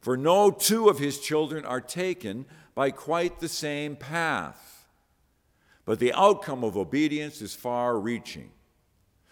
for 0.01 0.17
no 0.17 0.49
two 0.49 0.89
of 0.89 0.97
his 0.97 1.19
children 1.19 1.63
are 1.63 1.79
taken 1.79 2.47
by 2.73 2.89
quite 2.89 3.39
the 3.39 3.47
same 3.47 3.95
path. 3.95 4.87
But 5.85 5.99
the 5.99 6.11
outcome 6.11 6.63
of 6.63 6.75
obedience 6.75 7.39
is 7.39 7.53
far 7.53 7.99
reaching. 7.99 8.49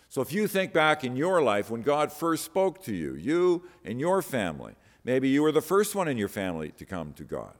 So 0.09 0.21
if 0.21 0.31
you 0.31 0.47
think 0.47 0.73
back 0.73 1.03
in 1.03 1.15
your 1.15 1.41
life 1.41 1.71
when 1.71 1.81
God 1.81 2.11
first 2.11 2.45
spoke 2.45 2.83
to 2.83 2.93
you, 2.93 3.15
you 3.15 3.63
and 3.83 3.99
your 3.99 4.21
family, 4.21 4.75
maybe 5.03 5.27
you 5.27 5.41
were 5.41 5.51
the 5.51 5.61
first 5.61 5.95
one 5.95 6.07
in 6.07 6.19
your 6.19 6.27
family 6.27 6.69
to 6.77 6.85
come 6.85 7.13
to 7.13 7.23
God. 7.23 7.55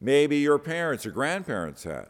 Maybe 0.00 0.38
your 0.38 0.58
parents 0.58 1.04
or 1.04 1.10
grandparents 1.10 1.84
had. 1.84 2.08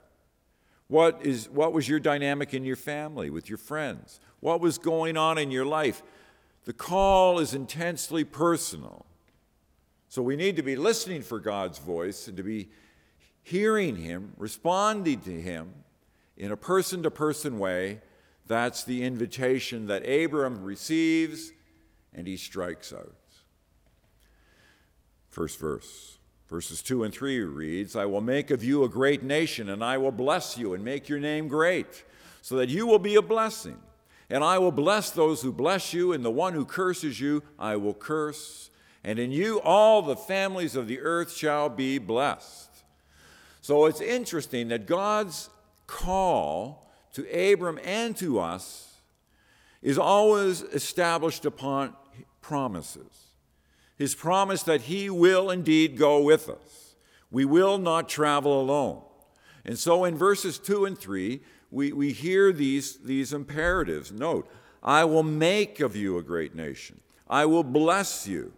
What, 0.92 1.24
is, 1.24 1.48
what 1.48 1.72
was 1.72 1.88
your 1.88 2.00
dynamic 2.00 2.52
in 2.52 2.66
your 2.66 2.76
family, 2.76 3.30
with 3.30 3.48
your 3.48 3.56
friends? 3.56 4.20
What 4.40 4.60
was 4.60 4.76
going 4.76 5.16
on 5.16 5.38
in 5.38 5.50
your 5.50 5.64
life? 5.64 6.02
The 6.66 6.74
call 6.74 7.38
is 7.38 7.54
intensely 7.54 8.24
personal. 8.24 9.06
So 10.10 10.20
we 10.20 10.36
need 10.36 10.54
to 10.56 10.62
be 10.62 10.76
listening 10.76 11.22
for 11.22 11.40
God's 11.40 11.78
voice 11.78 12.28
and 12.28 12.36
to 12.36 12.42
be 12.42 12.68
hearing 13.42 13.96
Him, 13.96 14.34
responding 14.36 15.20
to 15.20 15.40
Him 15.40 15.72
in 16.36 16.52
a 16.52 16.58
person 16.58 17.02
to 17.04 17.10
person 17.10 17.58
way. 17.58 18.02
That's 18.46 18.84
the 18.84 19.02
invitation 19.02 19.86
that 19.86 20.06
Abram 20.06 20.62
receives 20.62 21.52
and 22.12 22.26
he 22.26 22.36
strikes 22.36 22.92
out. 22.92 23.16
First 25.30 25.58
verse. 25.58 26.18
Verses 26.52 26.82
2 26.82 27.04
and 27.04 27.14
3 27.14 27.40
reads, 27.44 27.96
I 27.96 28.04
will 28.04 28.20
make 28.20 28.50
of 28.50 28.62
you 28.62 28.84
a 28.84 28.88
great 28.88 29.22
nation, 29.22 29.70
and 29.70 29.82
I 29.82 29.96
will 29.96 30.12
bless 30.12 30.58
you 30.58 30.74
and 30.74 30.84
make 30.84 31.08
your 31.08 31.18
name 31.18 31.48
great, 31.48 32.04
so 32.42 32.56
that 32.56 32.68
you 32.68 32.86
will 32.86 32.98
be 32.98 33.14
a 33.14 33.22
blessing. 33.22 33.78
And 34.28 34.44
I 34.44 34.58
will 34.58 34.70
bless 34.70 35.08
those 35.08 35.40
who 35.40 35.50
bless 35.50 35.94
you, 35.94 36.12
and 36.12 36.22
the 36.22 36.30
one 36.30 36.52
who 36.52 36.66
curses 36.66 37.18
you, 37.18 37.42
I 37.58 37.76
will 37.76 37.94
curse. 37.94 38.68
And 39.02 39.18
in 39.18 39.32
you 39.32 39.62
all 39.62 40.02
the 40.02 40.14
families 40.14 40.76
of 40.76 40.88
the 40.88 41.00
earth 41.00 41.34
shall 41.34 41.70
be 41.70 41.96
blessed. 41.96 42.68
So 43.62 43.86
it's 43.86 44.02
interesting 44.02 44.68
that 44.68 44.84
God's 44.84 45.48
call 45.86 46.92
to 47.14 47.52
Abram 47.52 47.80
and 47.82 48.14
to 48.18 48.38
us 48.38 48.98
is 49.80 49.96
always 49.96 50.60
established 50.60 51.46
upon 51.46 51.96
promises 52.42 53.31
his 54.02 54.16
promise 54.16 54.64
that 54.64 54.80
he 54.82 55.08
will 55.08 55.48
indeed 55.48 55.96
go 55.96 56.20
with 56.20 56.48
us. 56.48 56.96
We 57.30 57.44
will 57.44 57.78
not 57.78 58.08
travel 58.08 58.60
alone. 58.60 59.00
And 59.64 59.78
so 59.78 60.02
in 60.04 60.16
verses 60.16 60.58
2 60.58 60.86
and 60.86 60.98
3, 60.98 61.40
we, 61.70 61.92
we 61.92 62.10
hear 62.10 62.52
these, 62.52 62.96
these 62.96 63.32
imperatives. 63.32 64.10
Note, 64.10 64.50
I 64.82 65.04
will 65.04 65.22
make 65.22 65.78
of 65.78 65.94
you 65.94 66.18
a 66.18 66.22
great 66.24 66.52
nation. 66.52 67.00
I 67.30 67.46
will 67.46 67.62
bless 67.62 68.26
you. 68.26 68.52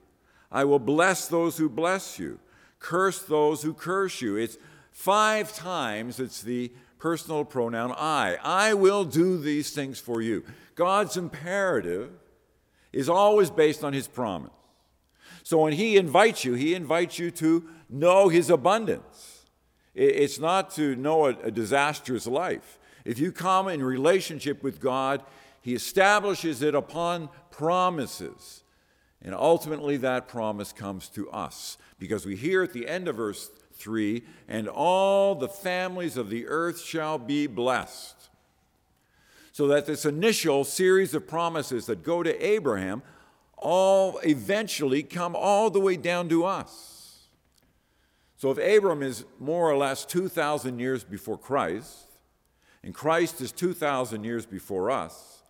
I 0.50 0.64
will 0.64 0.78
bless 0.78 1.28
those 1.28 1.58
who 1.58 1.68
bless 1.68 2.18
you. 2.18 2.38
Curse 2.78 3.24
those 3.24 3.60
who 3.60 3.74
curse 3.74 4.22
you. 4.22 4.36
It's 4.36 4.56
five 4.92 5.54
times 5.54 6.20
it's 6.20 6.40
the 6.40 6.72
personal 6.98 7.44
pronoun 7.44 7.92
I. 7.92 8.38
I 8.42 8.72
will 8.72 9.04
do 9.04 9.36
these 9.36 9.72
things 9.72 10.00
for 10.00 10.22
you. 10.22 10.42
God's 10.74 11.18
imperative 11.18 12.12
is 12.94 13.10
always 13.10 13.50
based 13.50 13.84
on 13.84 13.92
his 13.92 14.08
promise. 14.08 14.50
So 15.44 15.60
when 15.60 15.74
he 15.74 15.98
invites 15.98 16.44
you, 16.44 16.54
he 16.54 16.74
invites 16.74 17.18
you 17.18 17.30
to 17.32 17.68
know 17.90 18.28
his 18.28 18.48
abundance. 18.48 19.44
It's 19.94 20.40
not 20.40 20.70
to 20.72 20.96
know 20.96 21.26
a, 21.26 21.50
disastrous 21.50 22.26
life. 22.26 22.78
If 23.04 23.18
you 23.18 23.30
come 23.30 23.68
in 23.68 23.82
relationship 23.82 24.62
with 24.62 24.80
God, 24.80 25.22
he 25.60 25.74
establishes 25.74 26.62
it 26.62 26.74
upon 26.74 27.28
promises. 27.50 28.64
And 29.22 29.34
ultimately, 29.34 29.98
that 29.98 30.28
promise 30.28 30.72
comes 30.72 31.08
to 31.10 31.30
us 31.30 31.76
because 31.98 32.24
we 32.26 32.36
hear 32.36 32.62
at 32.62 32.72
the 32.72 32.88
end 32.88 33.06
of 33.06 33.16
verse 33.16 33.50
3 33.74 34.24
and 34.48 34.66
all 34.66 35.34
the 35.34 35.48
families 35.48 36.16
of 36.16 36.30
the 36.30 36.46
earth 36.46 36.80
shall 36.80 37.18
be 37.18 37.46
blessed. 37.46 38.30
So 39.52 39.68
that 39.68 39.86
this 39.86 40.06
initial 40.06 40.64
series 40.64 41.14
of 41.14 41.28
promises 41.28 41.86
that 41.86 42.02
go 42.02 42.22
to 42.22 42.44
Abraham 42.44 43.02
all 43.64 44.18
eventually 44.18 45.02
come 45.02 45.34
all 45.34 45.70
the 45.70 45.80
way 45.80 45.96
down 45.96 46.28
to 46.28 46.44
us. 46.44 47.28
So 48.36 48.50
if 48.50 48.58
Abram 48.58 49.02
is 49.02 49.24
more 49.40 49.70
or 49.70 49.76
less 49.76 50.04
2,000 50.04 50.78
years 50.78 51.02
before 51.02 51.38
Christ, 51.38 52.06
and 52.82 52.94
Christ 52.94 53.40
is 53.40 53.50
2,000 53.52 54.22
years 54.22 54.44
before 54.44 54.90
us, 54.90 55.42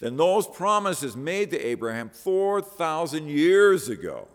then 0.00 0.18
those 0.18 0.46
promises 0.46 1.16
made 1.16 1.50
to 1.50 1.58
Abraham 1.58 2.10
4,000 2.10 3.28
years 3.28 3.88
ago 3.88 4.28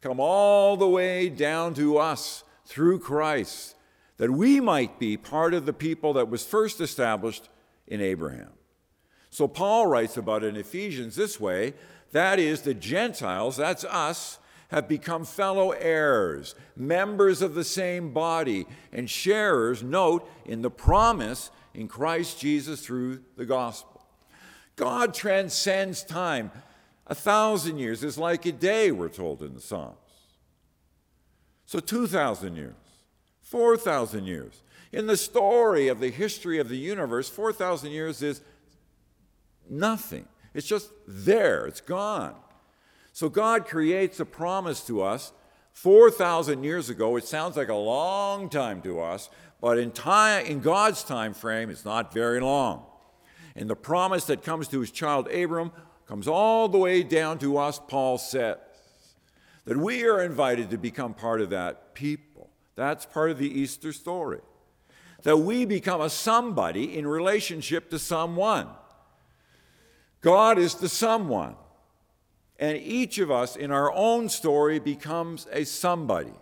come 0.00 0.18
all 0.18 0.76
the 0.76 0.88
way 0.88 1.28
down 1.28 1.74
to 1.74 1.96
us 1.96 2.42
through 2.66 2.98
Christ, 2.98 3.76
that 4.16 4.32
we 4.32 4.58
might 4.58 4.98
be 4.98 5.16
part 5.16 5.54
of 5.54 5.64
the 5.64 5.72
people 5.72 6.12
that 6.14 6.28
was 6.28 6.44
first 6.44 6.80
established 6.80 7.48
in 7.86 8.00
Abraham. 8.00 8.50
So 9.30 9.46
Paul 9.48 9.86
writes 9.86 10.16
about 10.16 10.42
it 10.42 10.48
in 10.48 10.56
Ephesians 10.56 11.14
this 11.14 11.38
way 11.38 11.74
that 12.14 12.38
is, 12.38 12.62
the 12.62 12.74
Gentiles, 12.74 13.56
that's 13.56 13.82
us, 13.82 14.38
have 14.68 14.86
become 14.86 15.24
fellow 15.24 15.72
heirs, 15.72 16.54
members 16.76 17.42
of 17.42 17.54
the 17.54 17.64
same 17.64 18.12
body, 18.12 18.66
and 18.92 19.10
sharers, 19.10 19.82
note, 19.82 20.30
in 20.46 20.62
the 20.62 20.70
promise 20.70 21.50
in 21.74 21.88
Christ 21.88 22.38
Jesus 22.38 22.86
through 22.86 23.20
the 23.36 23.44
gospel. 23.44 24.06
God 24.76 25.12
transcends 25.12 26.04
time. 26.04 26.52
A 27.08 27.16
thousand 27.16 27.78
years 27.78 28.04
is 28.04 28.16
like 28.16 28.46
a 28.46 28.52
day, 28.52 28.92
we're 28.92 29.08
told 29.08 29.42
in 29.42 29.52
the 29.52 29.60
Psalms. 29.60 29.96
So 31.66 31.80
2,000 31.80 32.54
years, 32.54 32.74
4,000 33.42 34.24
years. 34.24 34.62
In 34.92 35.08
the 35.08 35.16
story 35.16 35.88
of 35.88 35.98
the 35.98 36.10
history 36.10 36.60
of 36.60 36.68
the 36.68 36.76
universe, 36.76 37.28
4,000 37.28 37.90
years 37.90 38.22
is 38.22 38.40
nothing. 39.68 40.28
It's 40.54 40.66
just 40.66 40.90
there, 41.06 41.66
it's 41.66 41.80
gone. 41.80 42.34
So 43.12 43.28
God 43.28 43.66
creates 43.66 44.18
a 44.20 44.24
promise 44.24 44.84
to 44.86 45.02
us 45.02 45.32
4,000 45.72 46.62
years 46.64 46.88
ago. 46.88 47.16
It 47.16 47.24
sounds 47.24 47.56
like 47.56 47.68
a 47.68 47.74
long 47.74 48.48
time 48.48 48.80
to 48.82 49.00
us, 49.00 49.28
but 49.60 49.78
in, 49.78 49.90
time, 49.90 50.46
in 50.46 50.60
God's 50.60 51.02
time 51.02 51.34
frame, 51.34 51.70
it's 51.70 51.84
not 51.84 52.12
very 52.12 52.40
long. 52.40 52.86
And 53.56 53.68
the 53.68 53.76
promise 53.76 54.24
that 54.26 54.42
comes 54.42 54.68
to 54.68 54.80
his 54.80 54.90
child 54.90 55.28
Abram 55.28 55.72
comes 56.06 56.28
all 56.28 56.68
the 56.68 56.78
way 56.78 57.02
down 57.02 57.38
to 57.38 57.56
us, 57.56 57.80
Paul 57.88 58.18
says, 58.18 58.56
that 59.64 59.76
we 59.76 60.04
are 60.04 60.22
invited 60.22 60.70
to 60.70 60.78
become 60.78 61.14
part 61.14 61.40
of 61.40 61.50
that 61.50 61.94
people. 61.94 62.50
That's 62.74 63.06
part 63.06 63.30
of 63.30 63.38
the 63.38 63.48
Easter 63.48 63.92
story. 63.92 64.40
That 65.22 65.38
we 65.38 65.64
become 65.64 66.00
a 66.00 66.10
somebody 66.10 66.98
in 66.98 67.06
relationship 67.06 67.90
to 67.90 67.98
someone. 67.98 68.68
God 70.24 70.58
is 70.58 70.76
the 70.76 70.88
someone. 70.88 71.54
And 72.58 72.78
each 72.78 73.18
of 73.18 73.30
us 73.30 73.56
in 73.56 73.70
our 73.70 73.92
own 73.92 74.30
story 74.30 74.78
becomes 74.78 75.46
a 75.52 75.64
somebody. 75.64 76.32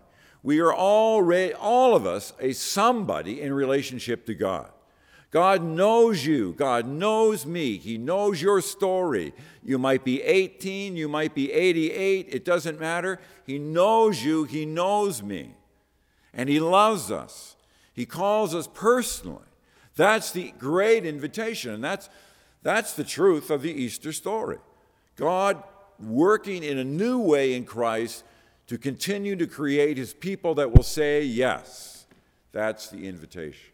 We 0.44 0.60
are 0.60 0.72
already, 0.72 1.52
all 1.54 1.96
of 1.96 2.06
us, 2.06 2.32
a 2.38 2.52
somebody 2.52 3.40
in 3.40 3.52
relationship 3.52 4.24
to 4.26 4.34
God. 4.34 4.70
God 5.32 5.64
knows 5.64 6.24
you. 6.24 6.52
God 6.52 6.86
knows 6.86 7.44
me. 7.44 7.76
He 7.76 7.98
knows 7.98 8.40
your 8.40 8.60
story. 8.60 9.34
You 9.64 9.78
might 9.78 10.04
be 10.04 10.22
18, 10.22 10.94
you 10.94 11.08
might 11.08 11.34
be 11.34 11.50
88, 11.50 12.28
it 12.30 12.44
doesn't 12.44 12.78
matter. 12.78 13.18
He 13.44 13.58
knows 13.58 14.24
you, 14.24 14.44
He 14.44 14.64
knows 14.64 15.24
me. 15.24 15.56
And 16.32 16.48
He 16.48 16.60
loves 16.60 17.10
us. 17.10 17.56
He 17.92 18.06
calls 18.06 18.54
us 18.54 18.68
personally. 18.72 19.42
That's 19.96 20.30
the 20.30 20.52
great 20.56 21.04
invitation, 21.04 21.72
and 21.72 21.82
that's, 21.82 22.08
that's 22.62 22.94
the 22.94 23.04
truth 23.04 23.50
of 23.50 23.62
the 23.62 23.72
Easter 23.72 24.12
story. 24.12 24.58
God 25.16 25.62
working 25.98 26.62
in 26.62 26.78
a 26.78 26.84
new 26.84 27.18
way 27.18 27.54
in 27.54 27.64
Christ 27.64 28.24
to 28.66 28.78
continue 28.78 29.36
to 29.36 29.46
create 29.46 29.96
His 29.96 30.14
people 30.14 30.54
that 30.54 30.72
will 30.72 30.82
say 30.82 31.22
yes. 31.22 32.06
That's 32.52 32.88
the 32.88 33.08
invitation. 33.08 33.72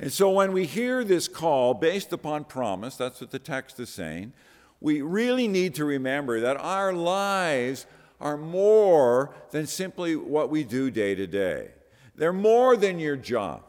And 0.00 0.12
so 0.12 0.30
when 0.30 0.52
we 0.52 0.64
hear 0.64 1.02
this 1.02 1.26
call 1.26 1.74
based 1.74 2.12
upon 2.12 2.44
promise, 2.44 2.96
that's 2.96 3.20
what 3.20 3.30
the 3.30 3.38
text 3.38 3.80
is 3.80 3.88
saying, 3.88 4.32
we 4.80 5.02
really 5.02 5.48
need 5.48 5.74
to 5.74 5.84
remember 5.84 6.40
that 6.40 6.56
our 6.56 6.92
lives 6.92 7.86
are 8.20 8.36
more 8.36 9.34
than 9.50 9.66
simply 9.66 10.14
what 10.14 10.50
we 10.50 10.62
do 10.62 10.90
day 10.90 11.14
to 11.16 11.26
day. 11.26 11.70
They're 12.14 12.32
more 12.32 12.76
than 12.76 12.98
your 12.98 13.16
job. 13.16 13.62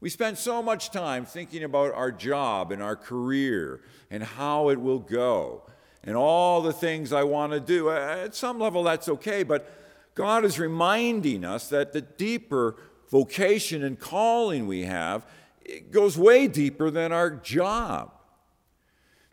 We 0.00 0.10
spend 0.10 0.36
so 0.36 0.62
much 0.62 0.90
time 0.90 1.24
thinking 1.24 1.64
about 1.64 1.94
our 1.94 2.12
job 2.12 2.70
and 2.70 2.82
our 2.82 2.96
career 2.96 3.80
and 4.10 4.22
how 4.22 4.68
it 4.68 4.80
will 4.80 4.98
go 4.98 5.62
and 6.04 6.16
all 6.16 6.60
the 6.62 6.72
things 6.72 7.12
I 7.12 7.24
want 7.24 7.52
to 7.52 7.60
do. 7.60 7.90
At 7.90 8.34
some 8.34 8.58
level, 8.58 8.82
that's 8.82 9.08
okay, 9.08 9.42
but 9.42 9.70
God 10.14 10.44
is 10.44 10.58
reminding 10.58 11.44
us 11.44 11.68
that 11.68 11.92
the 11.92 12.02
deeper 12.02 12.76
vocation 13.08 13.82
and 13.82 13.98
calling 13.98 14.66
we 14.66 14.82
have 14.84 15.26
it 15.66 15.90
goes 15.90 16.16
way 16.16 16.46
deeper 16.46 16.90
than 16.90 17.10
our 17.10 17.28
job. 17.28 18.12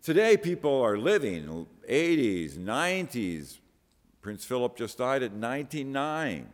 Today, 0.01 0.35
people 0.35 0.81
are 0.81 0.97
living 0.97 1.67
80s, 1.87 2.57
90s. 2.57 3.59
Prince 4.21 4.43
Philip 4.43 4.75
just 4.75 4.97
died 4.97 5.21
at 5.21 5.33
99. 5.33 6.49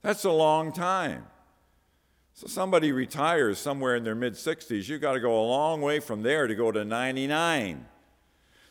That's 0.00 0.24
a 0.24 0.32
long 0.32 0.72
time. 0.72 1.26
So 2.34 2.46
somebody 2.46 2.92
retires 2.92 3.58
somewhere 3.58 3.94
in 3.96 4.04
their 4.04 4.14
mid 4.14 4.34
60s, 4.34 4.88
you've 4.88 5.00
got 5.00 5.12
to 5.12 5.20
go 5.20 5.40
a 5.40 5.46
long 5.46 5.80
way 5.80 6.00
from 6.00 6.22
there 6.22 6.46
to 6.46 6.54
go 6.54 6.72
to 6.72 6.84
99. 6.84 7.86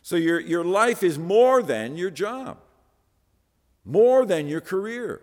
So 0.01 0.15
your, 0.15 0.39
your 0.39 0.65
life 0.65 1.03
is 1.03 1.19
more 1.19 1.61
than 1.61 1.95
your 1.95 2.09
job, 2.09 2.57
more 3.85 4.25
than 4.25 4.47
your 4.47 4.61
career. 4.61 5.21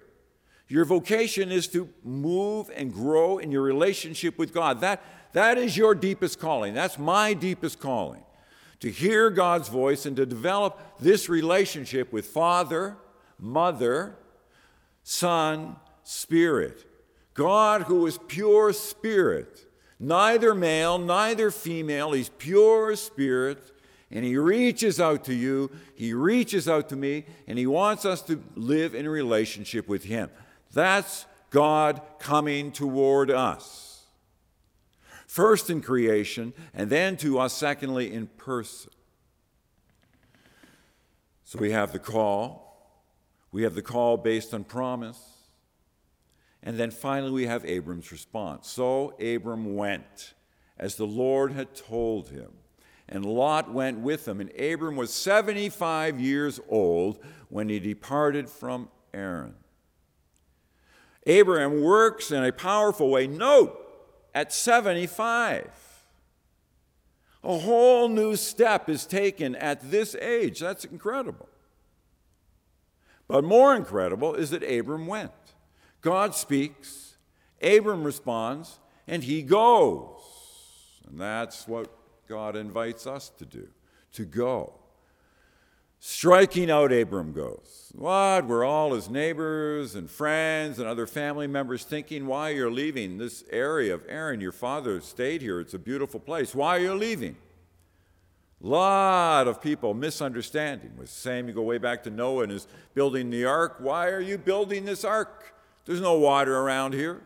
Your 0.69 0.85
vocation 0.85 1.51
is 1.51 1.67
to 1.69 1.89
move 2.05 2.71
and 2.75 2.93
grow 2.93 3.39
in 3.39 3.51
your 3.51 3.63
relationship 3.63 4.39
with 4.39 4.53
God. 4.53 4.83
That, 4.83 5.03
that 5.33 5.57
is 5.59 5.77
your 5.77 5.95
deepest 5.95 6.39
calling. 6.39 6.75
That's 6.75 6.99
my 6.99 7.33
deepest 7.33 7.81
calling. 7.81 8.23
To 8.81 8.91
hear 8.91 9.31
God's 9.31 9.69
voice 9.69 10.07
and 10.07 10.15
to 10.17 10.27
develop 10.27 10.79
this 11.01 11.29
relationship 11.29 12.13
with 12.13 12.27
Father, 12.27 12.97
Mother, 13.39 14.15
Son, 15.03 15.77
Spirit. 16.05 16.85
God, 17.39 17.83
who 17.83 18.05
is 18.05 18.19
pure 18.27 18.73
spirit, 18.73 19.65
neither 20.01 20.57
male, 20.57 20.99
neither 20.99 21.53
female, 21.53 22.11
he's 22.11 22.31
pure 22.31 22.97
spirit, 22.97 23.71
and 24.11 24.25
he 24.25 24.37
reaches 24.37 25.01
out 25.01 25.23
to 25.27 25.35
you, 25.35 25.71
he 25.95 26.13
reaches 26.13 26.69
out 26.69 26.89
to 26.89 26.97
me, 26.97 27.27
and 27.47 27.57
he 27.57 27.65
wants 27.65 28.05
us 28.05 28.23
to 28.23 28.43
live 28.57 28.93
in 28.93 29.09
relationship 29.09 29.87
with 29.87 30.03
him. 30.03 30.31
That's 30.73 31.27
God 31.51 32.03
coming 32.19 32.73
toward 32.73 33.31
us. 33.31 34.03
First 35.29 35.71
in 35.71 35.81
creation, 35.81 36.53
and 36.75 36.91
then 36.91 37.17
to 37.19 37.39
us, 37.39 37.53
secondly, 37.53 38.13
in 38.13 38.27
person. 38.27 38.91
So 41.45 41.61
we 41.61 41.71
have 41.71 41.93
the 41.93 42.01
call, 42.01 42.99
we 43.53 43.63
have 43.63 43.77
the 43.77 43.83
call 43.83 44.17
based 44.17 44.53
on 44.53 44.65
promise, 44.65 45.38
and 46.63 46.79
then 46.79 46.91
finally 46.91 47.31
we 47.31 47.47
have 47.47 47.65
Abram's 47.65 48.11
response. 48.13 48.69
So 48.69 49.15
Abram 49.21 49.77
went 49.77 50.35
as 50.77 50.97
the 50.97 51.07
Lord 51.07 51.53
had 51.53 51.75
told 51.75 52.29
him, 52.29 52.53
and 53.09 53.25
Lot 53.25 53.73
went 53.73 54.01
with 54.01 54.29
him. 54.29 54.41
And 54.41 54.51
Abram 54.59 54.97
was 54.97 55.13
75 55.13 56.21
years 56.21 56.61
old 56.69 57.19
when 57.49 57.69
he 57.69 57.81
departed 57.81 58.49
from 58.49 58.89
Haran. 59.15 59.55
Abraham 61.27 61.83
works 61.83 62.31
in 62.31 62.45
a 62.45 62.53
powerful 62.53 63.11
way. 63.11 63.27
Note, 63.27 63.77
at 64.35 64.53
75. 64.53 65.69
A 67.45 67.59
whole 67.59 68.09
new 68.09 68.37
step 68.37 68.89
is 68.89 69.07
taken 69.07 69.55
at 69.57 69.91
this 69.91 70.15
age. 70.17 70.61
That's 70.61 70.85
incredible. 70.85 71.49
But 73.27 73.45
more 73.45 73.75
incredible 73.75 74.35
is 74.35 74.51
that 74.51 74.63
Abram 74.63 75.07
went. 75.07 75.33
God 76.01 76.35
speaks, 76.35 77.17
Abram 77.63 78.05
responds, 78.05 78.79
and 79.07 79.25
he 79.25 79.43
goes. 79.43 80.21
And 81.09 81.21
that's 81.21 81.67
what 81.67 81.91
God 82.29 82.57
invites 82.57 83.07
us 83.07 83.31
to 83.39 83.45
do 83.45 83.69
to 84.13 84.25
go. 84.25 84.75
Striking 86.01 86.71
out, 86.71 86.93
Abram 86.93 87.33
goes. 87.33 87.91
What? 87.95 88.47
We're 88.47 88.65
all 88.65 88.95
his 88.95 89.11
neighbors 89.11 89.97
and 89.97 90.09
friends 90.09 90.79
and 90.79 90.87
other 90.87 91.09
family 91.09 91.49
members 91.49 91.83
thinking 91.83 92.27
why 92.27 92.51
you're 92.51 92.71
leaving 92.71 93.19
this 93.19 93.43
area 93.51 93.95
of 93.95 94.07
Haran. 94.09 94.41
Your 94.41 94.53
father 94.53 95.01
stayed 95.01 95.43
here. 95.43 95.59
It's 95.59 95.75
a 95.75 95.79
beautiful 95.79 96.21
place. 96.21 96.55
Why 96.55 96.77
are 96.77 96.81
you 96.81 96.95
leaving? 96.95 97.37
Lot 98.61 99.49
of 99.49 99.61
people 99.61 99.93
misunderstanding. 99.93 100.93
Was 100.97 101.11
the 101.11 101.21
same. 101.21 101.49
You 101.49 101.55
go 101.55 101.63
way 101.63 101.79
back 101.79 102.05
to 102.05 102.11
Noah 102.11 102.45
and 102.45 102.53
is 102.53 102.69
building 102.95 103.31
the 103.31 103.45
ark. 103.45 103.77
Why 103.81 104.09
are 104.09 104.21
you 104.21 104.39
building 104.39 104.85
this 104.85 105.05
ark? 105.05 105.53
There's 105.89 106.03
no 106.03 106.19
water 106.19 106.55
around 106.55 106.93
here. 106.93 107.23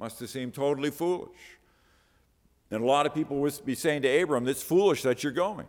Must 0.00 0.18
have 0.18 0.28
seemed 0.28 0.52
totally 0.52 0.90
foolish. 0.90 1.38
And 2.68 2.82
a 2.82 2.84
lot 2.84 3.06
of 3.06 3.14
people 3.14 3.36
would 3.36 3.54
be 3.64 3.76
saying 3.76 4.02
to 4.02 4.20
Abram, 4.20 4.48
It's 4.48 4.64
foolish 4.64 5.02
that 5.02 5.22
you're 5.22 5.30
going. 5.30 5.68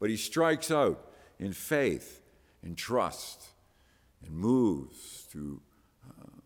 But 0.00 0.10
he 0.10 0.16
strikes 0.16 0.72
out 0.72 1.06
in 1.38 1.52
faith, 1.52 2.22
in 2.64 2.74
trust, 2.74 3.44
and 4.26 4.34
moves 4.34 5.28
to, 5.30 5.60
uh, 6.10 6.40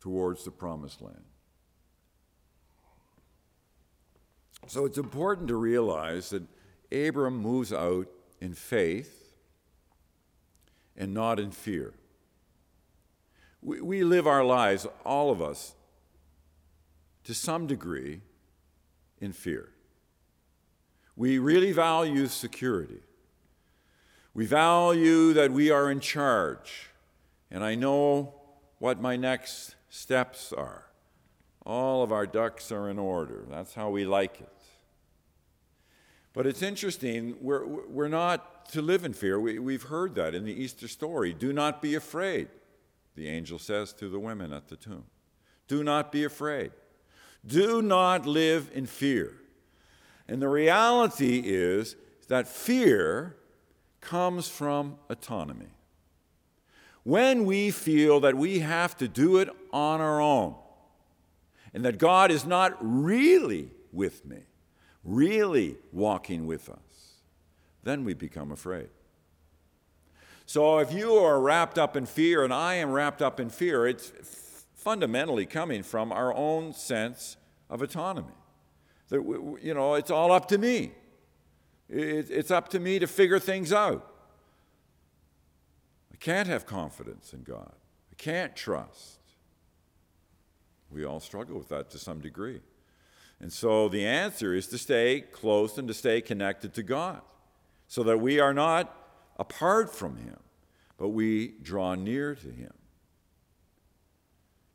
towards 0.00 0.46
the 0.46 0.50
promised 0.50 1.02
land. 1.02 1.24
So 4.66 4.86
it's 4.86 4.96
important 4.96 5.48
to 5.48 5.56
realize 5.56 6.30
that 6.30 6.44
Abram 6.90 7.36
moves 7.36 7.70
out 7.70 8.08
in 8.40 8.54
faith 8.54 9.36
and 10.96 11.12
not 11.12 11.38
in 11.38 11.50
fear. 11.50 11.92
We, 13.66 13.80
we 13.80 14.04
live 14.04 14.28
our 14.28 14.44
lives, 14.44 14.86
all 15.04 15.32
of 15.32 15.42
us, 15.42 15.74
to 17.24 17.34
some 17.34 17.66
degree, 17.66 18.20
in 19.20 19.32
fear. 19.32 19.70
We 21.16 21.40
really 21.40 21.72
value 21.72 22.28
security. 22.28 23.00
We 24.34 24.46
value 24.46 25.32
that 25.32 25.50
we 25.50 25.70
are 25.72 25.90
in 25.90 25.98
charge, 25.98 26.90
and 27.50 27.64
I 27.64 27.74
know 27.74 28.34
what 28.78 29.00
my 29.00 29.16
next 29.16 29.74
steps 29.88 30.52
are. 30.52 30.84
All 31.64 32.04
of 32.04 32.12
our 32.12 32.26
ducks 32.26 32.70
are 32.70 32.88
in 32.88 33.00
order. 33.00 33.46
That's 33.50 33.74
how 33.74 33.90
we 33.90 34.04
like 34.04 34.40
it. 34.40 34.52
But 36.32 36.46
it's 36.46 36.62
interesting, 36.62 37.34
we're, 37.40 37.66
we're 37.66 38.08
not 38.08 38.70
to 38.70 38.80
live 38.80 39.04
in 39.04 39.12
fear. 39.12 39.40
We, 39.40 39.58
we've 39.58 39.84
heard 39.84 40.14
that 40.14 40.36
in 40.36 40.44
the 40.44 40.52
Easter 40.52 40.86
story. 40.86 41.32
Do 41.32 41.52
not 41.52 41.82
be 41.82 41.96
afraid, 41.96 42.48
the 43.16 43.28
angel 43.28 43.58
says 43.58 43.92
to 43.94 44.08
the 44.08 44.20
women 44.20 44.52
at 44.52 44.68
the 44.68 44.76
tomb. 44.76 45.04
Do 45.66 45.82
not 45.82 46.12
be 46.12 46.22
afraid. 46.22 46.70
Do 47.44 47.82
not 47.82 48.26
live 48.26 48.70
in 48.74 48.86
fear. 48.86 49.34
And 50.28 50.40
the 50.40 50.48
reality 50.48 51.42
is 51.44 51.96
that 52.28 52.46
fear 52.46 53.36
comes 54.00 54.48
from 54.48 54.98
autonomy. 55.08 55.68
When 57.02 57.44
we 57.44 57.70
feel 57.70 58.20
that 58.20 58.34
we 58.34 58.60
have 58.60 58.96
to 58.98 59.08
do 59.08 59.38
it 59.38 59.48
on 59.72 60.00
our 60.00 60.20
own, 60.20 60.56
and 61.72 61.84
that 61.84 61.98
God 61.98 62.30
is 62.30 62.44
not 62.44 62.76
really 62.80 63.70
with 63.92 64.24
me, 64.24 64.40
really 65.04 65.76
walking 65.92 66.46
with 66.46 66.68
us, 66.68 67.20
then 67.82 68.04
we 68.04 68.14
become 68.14 68.50
afraid. 68.50 68.88
So 70.46 70.78
if 70.78 70.92
you 70.92 71.14
are 71.14 71.40
wrapped 71.40 71.76
up 71.76 71.96
in 71.96 72.06
fear 72.06 72.44
and 72.44 72.54
I 72.54 72.74
am 72.74 72.92
wrapped 72.92 73.20
up 73.20 73.40
in 73.40 73.50
fear, 73.50 73.86
it's 73.86 74.12
fundamentally 74.74 75.44
coming 75.44 75.82
from 75.82 76.12
our 76.12 76.32
own 76.32 76.72
sense 76.72 77.36
of 77.68 77.82
autonomy. 77.82 78.32
That, 79.08 79.22
you 79.60 79.74
know, 79.74 79.94
it's 79.94 80.10
all 80.10 80.30
up 80.30 80.46
to 80.48 80.58
me. 80.58 80.92
It's 81.88 82.50
up 82.50 82.68
to 82.70 82.80
me 82.80 83.00
to 83.00 83.06
figure 83.08 83.40
things 83.40 83.72
out. 83.72 84.12
I 86.12 86.16
can't 86.16 86.48
have 86.48 86.64
confidence 86.64 87.32
in 87.32 87.42
God. 87.42 87.72
I 88.10 88.14
can't 88.16 88.54
trust. 88.54 89.18
We 90.90 91.04
all 91.04 91.20
struggle 91.20 91.58
with 91.58 91.68
that 91.68 91.90
to 91.90 91.98
some 91.98 92.20
degree. 92.20 92.60
And 93.40 93.52
so 93.52 93.88
the 93.88 94.06
answer 94.06 94.54
is 94.54 94.68
to 94.68 94.78
stay 94.78 95.20
close 95.20 95.76
and 95.76 95.86
to 95.88 95.94
stay 95.94 96.20
connected 96.20 96.72
to 96.74 96.82
God 96.82 97.20
so 97.88 98.02
that 98.04 98.18
we 98.18 98.40
are 98.40 98.54
not 98.54 99.05
apart 99.36 99.94
from 99.94 100.16
Him, 100.16 100.38
but 100.96 101.08
we 101.08 101.54
draw 101.62 101.94
near 101.94 102.34
to 102.34 102.50
Him. 102.50 102.72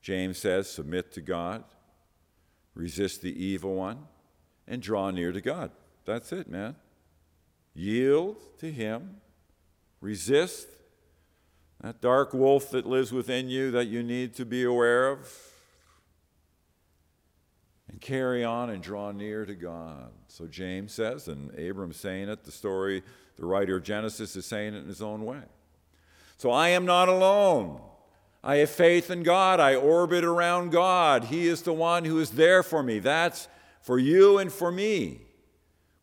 James 0.02 0.38
says, 0.38 0.70
Submit 0.70 1.12
to 1.14 1.22
God, 1.22 1.64
resist 2.74 3.22
the 3.22 3.44
evil 3.44 3.76
one, 3.76 4.08
and 4.68 4.82
draw 4.82 5.12
near 5.12 5.32
to 5.32 5.42
God. 5.42 5.72
That's 6.06 6.32
it, 6.32 6.50
man. 6.50 6.76
Yield 7.74 8.38
to 8.60 8.72
Him, 8.72 9.18
resist 10.00 10.68
that 11.82 12.00
dark 12.00 12.34
wolf 12.34 12.70
that 12.72 12.86
lives 12.86 13.12
within 13.12 13.50
you 13.50 13.72
that 13.72 13.86
you 13.88 14.04
need 14.04 14.36
to 14.36 14.46
be 14.46 14.64
aware 14.64 15.10
of 15.10 15.28
and 17.90 18.00
carry 18.00 18.44
on 18.44 18.70
and 18.70 18.84
draw 18.84 19.12
near 19.12 19.46
to 19.46 19.56
God. 19.56 20.12
So 20.28 20.48
James 20.48 20.94
says, 20.94 21.28
and 21.28 21.52
Abram's 21.58 21.98
saying 21.98 22.30
it, 22.30 22.44
the 22.44 22.52
story, 22.52 23.02
the 23.42 23.48
writer 23.48 23.76
of 23.76 23.84
Genesis 23.84 24.36
is 24.36 24.46
saying 24.46 24.76
it 24.76 24.84
in 24.84 24.88
his 24.88 25.02
own 25.02 25.26
way. 25.26 25.42
So 26.38 26.52
I 26.52 26.70
am 26.70 26.86
not 26.86 27.10
alone. 27.10 27.82
I 28.44 28.58
have 28.58 28.70
faith 28.70 29.10
in 29.10 29.24
God. 29.24 29.60
I 29.60 29.74
orbit 29.74 30.24
around 30.24 30.72
God. 30.72 31.26
He 31.26 31.48
is 31.48 31.64
the 31.64 31.74
one 31.74 32.06
who 32.06 32.20
is 32.20 32.30
there 32.30 32.62
for 32.62 32.84
me. 32.84 33.00
That's 33.00 33.48
for 33.82 33.98
you 33.98 34.38
and 34.38 34.52
for 34.54 34.72
me. 34.72 35.22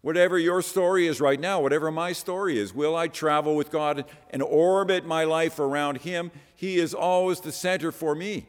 Whatever 0.01 0.37
your 0.37 0.63
story 0.63 1.07
is 1.07 1.21
right 1.21 1.39
now, 1.39 1.61
whatever 1.61 1.93
my 1.93 2.11
story 2.11 2.59
is, 2.59 2.75
will 2.75 2.97
I 2.97 3.07
travel 3.07 3.55
with 3.55 3.71
God 3.71 4.05
and 4.31 4.43
orbit 4.43 5.07
my 5.07 5.23
life 5.23 5.61
around 5.61 5.99
Him? 5.99 6.33
He 6.57 6.79
is 6.79 6.93
always 6.93 7.41
the 7.41 7.53
center 7.53 7.93
for 7.93 8.17
me. 8.17 8.49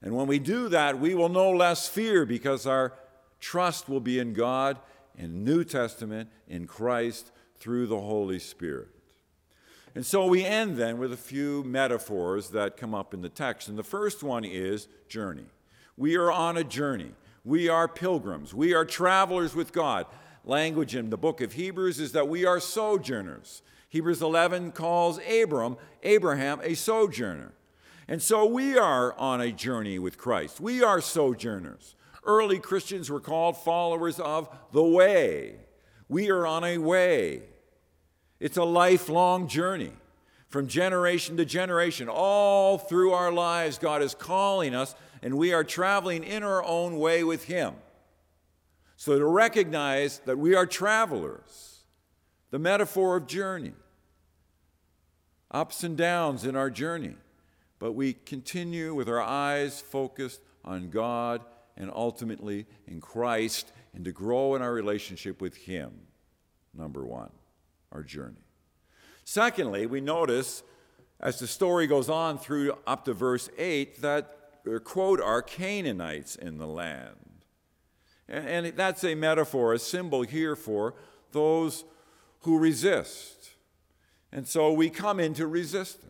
And 0.00 0.16
when 0.16 0.26
we 0.26 0.38
do 0.38 0.70
that, 0.70 0.98
we 0.98 1.14
will 1.14 1.28
no 1.28 1.50
less 1.50 1.86
fear 1.86 2.24
because 2.24 2.66
our 2.66 2.94
trust 3.40 3.90
will 3.90 4.00
be 4.00 4.18
in 4.18 4.32
God, 4.32 4.78
in 5.18 5.44
New 5.44 5.64
Testament, 5.64 6.30
in 6.46 6.66
Christ, 6.66 7.30
through 7.60 7.86
the 7.86 8.00
Holy 8.00 8.38
Spirit. 8.38 8.88
And 9.94 10.04
so 10.06 10.26
we 10.26 10.44
end 10.44 10.76
then 10.76 10.98
with 10.98 11.12
a 11.12 11.16
few 11.16 11.64
metaphors 11.64 12.50
that 12.50 12.76
come 12.76 12.94
up 12.94 13.14
in 13.14 13.20
the 13.20 13.28
text. 13.28 13.68
And 13.68 13.78
the 13.78 13.82
first 13.82 14.22
one 14.22 14.44
is 14.44 14.86
journey. 15.08 15.46
We 15.96 16.16
are 16.16 16.30
on 16.30 16.56
a 16.56 16.64
journey. 16.64 17.12
We 17.44 17.68
are 17.68 17.88
pilgrims. 17.88 18.54
We 18.54 18.74
are 18.74 18.84
travelers 18.84 19.54
with 19.54 19.72
God. 19.72 20.06
Language 20.44 20.94
in 20.94 21.10
the 21.10 21.16
book 21.16 21.40
of 21.40 21.54
Hebrews 21.54 21.98
is 21.98 22.12
that 22.12 22.28
we 22.28 22.44
are 22.44 22.60
sojourners. 22.60 23.62
Hebrews 23.88 24.22
11 24.22 24.72
calls 24.72 25.18
Abram, 25.28 25.76
Abraham, 26.02 26.60
a 26.62 26.74
sojourner. 26.74 27.52
And 28.06 28.22
so 28.22 28.46
we 28.46 28.78
are 28.78 29.18
on 29.18 29.40
a 29.40 29.50
journey 29.50 29.98
with 29.98 30.16
Christ. 30.16 30.60
We 30.60 30.82
are 30.82 31.00
sojourners. 31.00 31.94
Early 32.24 32.58
Christians 32.58 33.10
were 33.10 33.20
called 33.20 33.56
followers 33.56 34.20
of 34.20 34.48
the 34.72 34.82
way. 34.82 35.56
We 36.08 36.30
are 36.30 36.46
on 36.46 36.64
a 36.64 36.78
way. 36.78 37.42
It's 38.40 38.56
a 38.56 38.64
lifelong 38.64 39.48
journey 39.48 39.92
from 40.48 40.68
generation 40.68 41.36
to 41.36 41.44
generation. 41.44 42.08
All 42.08 42.78
through 42.78 43.12
our 43.12 43.32
lives, 43.32 43.78
God 43.78 44.02
is 44.02 44.14
calling 44.14 44.74
us, 44.74 44.94
and 45.22 45.36
we 45.36 45.52
are 45.52 45.64
traveling 45.64 46.24
in 46.24 46.42
our 46.42 46.64
own 46.64 46.98
way 46.98 47.24
with 47.24 47.44
Him. 47.44 47.74
So 48.96 49.18
to 49.18 49.24
recognize 49.24 50.20
that 50.20 50.38
we 50.38 50.54
are 50.54 50.66
travelers, 50.66 51.84
the 52.50 52.58
metaphor 52.58 53.16
of 53.16 53.26
journey, 53.26 53.74
ups 55.50 55.84
and 55.84 55.96
downs 55.96 56.44
in 56.44 56.56
our 56.56 56.70
journey 56.70 57.16
but 57.78 57.92
we 57.92 58.12
continue 58.12 58.94
with 58.94 59.08
our 59.08 59.20
eyes 59.20 59.80
focused 59.80 60.40
on 60.64 60.90
God 60.90 61.44
and 61.76 61.90
ultimately 61.94 62.66
in 62.86 63.00
Christ 63.00 63.72
and 63.94 64.04
to 64.04 64.12
grow 64.12 64.54
in 64.54 64.62
our 64.62 64.72
relationship 64.72 65.40
with 65.40 65.56
Him. 65.56 65.92
Number 66.74 67.06
one, 67.06 67.30
our 67.92 68.02
journey. 68.02 68.44
Secondly, 69.24 69.86
we 69.86 70.00
notice 70.00 70.62
as 71.20 71.38
the 71.38 71.46
story 71.46 71.86
goes 71.86 72.08
on 72.08 72.38
through 72.38 72.74
up 72.86 73.04
to 73.04 73.12
verse 73.12 73.50
8 73.58 74.00
that, 74.02 74.36
quote, 74.84 75.20
are 75.20 75.42
Canaanites 75.42 76.36
in 76.36 76.58
the 76.58 76.66
land. 76.66 77.16
And, 78.28 78.66
and 78.66 78.76
that's 78.76 79.04
a 79.04 79.14
metaphor, 79.14 79.72
a 79.72 79.78
symbol 79.78 80.22
here 80.22 80.54
for 80.54 80.94
those 81.32 81.84
who 82.40 82.58
resist. 82.58 83.50
And 84.30 84.46
so 84.46 84.72
we 84.72 84.90
come 84.90 85.18
into 85.18 85.46
resistance. 85.46 86.04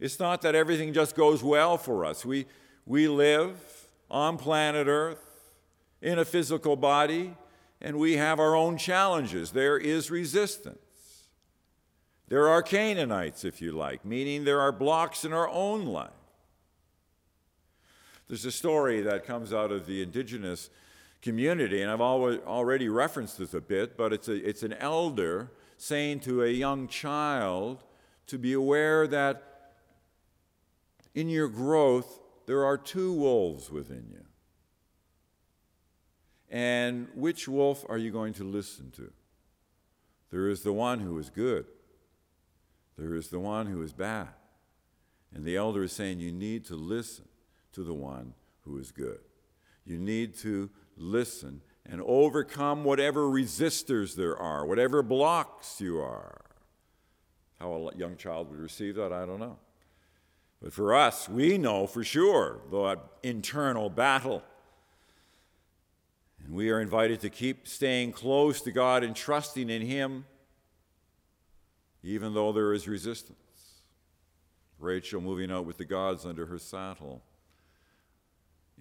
It's 0.00 0.18
not 0.18 0.42
that 0.42 0.54
everything 0.54 0.94
just 0.94 1.14
goes 1.14 1.42
well 1.42 1.76
for 1.76 2.06
us. 2.06 2.24
We, 2.24 2.46
we 2.86 3.06
live 3.06 3.58
on 4.10 4.38
planet 4.38 4.86
Earth 4.86 5.52
in 6.00 6.18
a 6.18 6.24
physical 6.24 6.74
body, 6.74 7.36
and 7.80 7.98
we 7.98 8.16
have 8.16 8.38
our 8.38 8.54
own 8.54 8.76
challenges. 8.76 9.52
There 9.52 9.78
is 9.78 10.10
resistance. 10.10 10.78
There 12.28 12.48
are 12.48 12.62
Canaanites, 12.62 13.44
if 13.44 13.60
you 13.60 13.72
like, 13.72 14.04
meaning 14.04 14.44
there 14.44 14.60
are 14.60 14.70
blocks 14.70 15.24
in 15.24 15.32
our 15.32 15.48
own 15.48 15.86
life. 15.86 16.10
There's 18.28 18.44
a 18.44 18.52
story 18.52 19.00
that 19.02 19.26
comes 19.26 19.52
out 19.52 19.72
of 19.72 19.86
the 19.86 20.02
indigenous 20.02 20.70
community, 21.20 21.82
and 21.82 21.90
I've 21.90 22.00
already 22.00 22.88
referenced 22.88 23.38
this 23.38 23.54
a 23.54 23.60
bit, 23.60 23.96
but 23.96 24.12
it's, 24.12 24.28
a, 24.28 24.48
it's 24.48 24.62
an 24.62 24.74
elder 24.74 25.50
saying 25.76 26.20
to 26.20 26.44
a 26.44 26.48
young 26.48 26.86
child 26.86 27.82
to 28.28 28.38
be 28.38 28.52
aware 28.52 29.08
that 29.08 29.72
in 31.14 31.28
your 31.28 31.48
growth, 31.48 32.20
there 32.46 32.64
are 32.64 32.78
two 32.78 33.12
wolves 33.12 33.70
within 33.70 34.06
you. 34.10 34.24
And 36.50 37.08
which 37.14 37.46
wolf 37.46 37.84
are 37.88 37.98
you 37.98 38.10
going 38.10 38.32
to 38.34 38.44
listen 38.44 38.90
to? 38.92 39.12
There 40.30 40.48
is 40.48 40.62
the 40.62 40.72
one 40.72 41.00
who 41.00 41.18
is 41.18 41.30
good, 41.30 41.66
there 42.98 43.14
is 43.14 43.28
the 43.28 43.40
one 43.40 43.66
who 43.66 43.82
is 43.82 43.92
bad. 43.92 44.28
And 45.32 45.44
the 45.44 45.56
elder 45.56 45.84
is 45.84 45.92
saying 45.92 46.18
you 46.18 46.32
need 46.32 46.64
to 46.66 46.74
listen 46.74 47.26
to 47.72 47.84
the 47.84 47.94
one 47.94 48.34
who 48.62 48.78
is 48.78 48.90
good. 48.90 49.20
You 49.86 49.96
need 49.98 50.36
to 50.38 50.70
listen 50.96 51.62
and 51.86 52.02
overcome 52.04 52.84
whatever 52.84 53.22
resistors 53.22 54.16
there 54.16 54.36
are, 54.36 54.66
whatever 54.66 55.02
blocks 55.02 55.80
you 55.80 56.00
are. 56.00 56.40
How 57.60 57.72
a 57.72 57.96
young 57.96 58.16
child 58.16 58.50
would 58.50 58.58
receive 58.58 58.96
that, 58.96 59.12
I 59.12 59.24
don't 59.24 59.38
know. 59.38 59.58
But 60.62 60.72
for 60.72 60.94
us, 60.94 61.28
we 61.28 61.58
know 61.58 61.86
for 61.86 62.04
sure 62.04 62.60
the 62.70 62.98
internal 63.22 63.88
battle. 63.88 64.42
And 66.44 66.54
we 66.54 66.70
are 66.70 66.80
invited 66.80 67.20
to 67.20 67.30
keep 67.30 67.68
staying 67.68 68.12
close 68.12 68.60
to 68.62 68.72
God 68.72 69.04
and 69.04 69.14
trusting 69.14 69.70
in 69.70 69.82
Him, 69.82 70.24
even 72.02 72.34
though 72.34 72.52
there 72.52 72.72
is 72.72 72.88
resistance. 72.88 73.36
Rachel 74.78 75.20
moving 75.20 75.50
out 75.50 75.66
with 75.66 75.76
the 75.76 75.84
gods 75.84 76.24
under 76.24 76.46
her 76.46 76.58
saddle. 76.58 77.22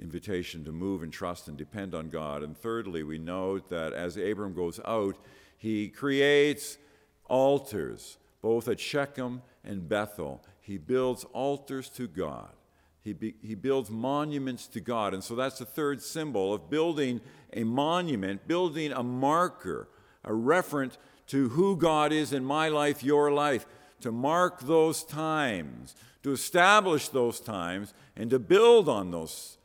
Invitation 0.01 0.63
to 0.63 0.71
move 0.71 1.03
and 1.03 1.11
trust 1.11 1.49
and 1.49 1.57
depend 1.57 1.93
on 1.93 2.09
God. 2.09 2.41
And 2.41 2.57
thirdly, 2.57 3.03
we 3.03 3.19
note 3.19 3.69
that 3.69 3.91
as 3.91 4.15
Abram 4.15 4.53
goes 4.53 4.79
out, 4.85 5.17
he 5.57 5.89
creates 5.89 6.77
altars, 7.25 8.17
both 8.41 8.69
at 8.69 8.79
Shechem 8.79 9.41
and 9.63 9.89
Bethel. 9.89 10.41
He 10.61 10.77
builds 10.77 11.25
altars 11.33 11.89
to 11.89 12.07
God. 12.07 12.51
He, 13.01 13.13
be, 13.13 13.35
he 13.41 13.55
builds 13.55 13.89
monuments 13.89 14.67
to 14.67 14.79
God. 14.79 15.13
And 15.13 15.23
so 15.23 15.35
that's 15.35 15.59
the 15.59 15.65
third 15.65 16.01
symbol 16.01 16.53
of 16.53 16.69
building 16.69 17.21
a 17.53 17.63
monument, 17.63 18.47
building 18.47 18.91
a 18.91 19.03
marker, 19.03 19.87
a 20.23 20.33
reference 20.33 20.97
to 21.27 21.49
who 21.49 21.77
God 21.77 22.11
is 22.11 22.33
in 22.33 22.43
my 22.43 22.69
life, 22.69 23.03
your 23.03 23.31
life, 23.31 23.65
to 24.01 24.11
mark 24.11 24.61
those 24.61 25.03
times, 25.03 25.95
to 26.23 26.31
establish 26.31 27.09
those 27.09 27.39
times, 27.39 27.93
and 28.15 28.29
to 28.29 28.39
build 28.39 28.89
on 28.89 29.11
those 29.11 29.57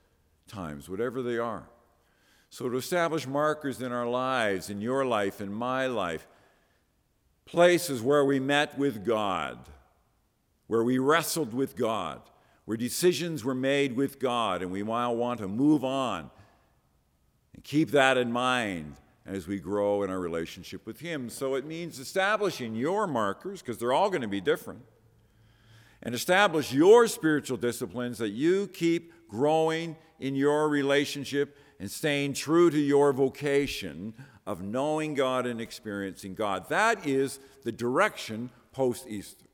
times, 0.47 0.89
whatever 0.89 1.23
they 1.23 1.39
are. 1.39 1.65
So 2.51 2.69
to 2.69 2.77
establish 2.77 3.27
markers 3.27 3.83
in 3.83 3.91
our 3.91 4.07
lives, 4.07 4.71
in 4.71 4.81
your 4.81 5.05
life, 5.05 5.41
in 5.41 5.53
my 5.53 5.87
life, 5.87 6.27
places 7.47 8.01
where 8.01 8.25
we 8.25 8.39
met 8.39 8.79
with 8.79 9.05
God 9.05 9.59
where 10.67 10.83
we 10.83 10.99
wrestled 10.99 11.53
with 11.53 11.77
God, 11.77 12.21
where 12.65 12.77
decisions 12.77 13.45
were 13.45 13.55
made 13.55 13.95
with 13.95 14.19
God, 14.19 14.63
and 14.63 14.71
we 14.71 14.83
now 14.83 15.13
want 15.13 15.41
to 15.41 15.49
move 15.49 15.85
on 15.85 16.31
and 17.55 17.63
keep 17.63 17.91
that 17.91 18.17
in 18.17 18.33
mind 18.33 18.97
as 19.27 19.47
we 19.47 19.59
grow 19.59 20.03
in 20.03 20.11
our 20.11 20.21
relationship 20.21 20.87
with 20.87 21.01
Him. 21.01 21.31
So 21.31 21.55
it 21.55 21.65
means 21.65 21.99
establishing 21.99 22.75
your 22.75 23.07
markers, 23.07 23.61
because 23.61 23.79
they're 23.79 23.93
all 23.93 24.11
going 24.11 24.23
to 24.23 24.29
be 24.29 24.41
different, 24.41 24.83
and 26.03 26.15
establish 26.15 26.73
your 26.73 27.07
spiritual 27.07 27.57
disciplines 27.57 28.19
that 28.19 28.31
you 28.31 28.67
keep 28.69 29.13
growing 29.29 29.97
in 30.21 30.35
your 30.35 30.69
relationship 30.69 31.57
and 31.81 31.91
staying 31.91 32.35
true 32.35 32.71
to 32.71 32.79
your 32.79 33.13
vocation 33.13 34.15
of 34.47 34.63
knowing 34.63 35.15
God 35.15 35.47
and 35.47 35.61
experiencing 35.61 36.35
God. 36.35 36.69
That 36.69 37.07
is 37.07 37.41
the 37.63 37.73
direction 37.73 38.51
post 38.73 39.07
Easter. 39.09 39.47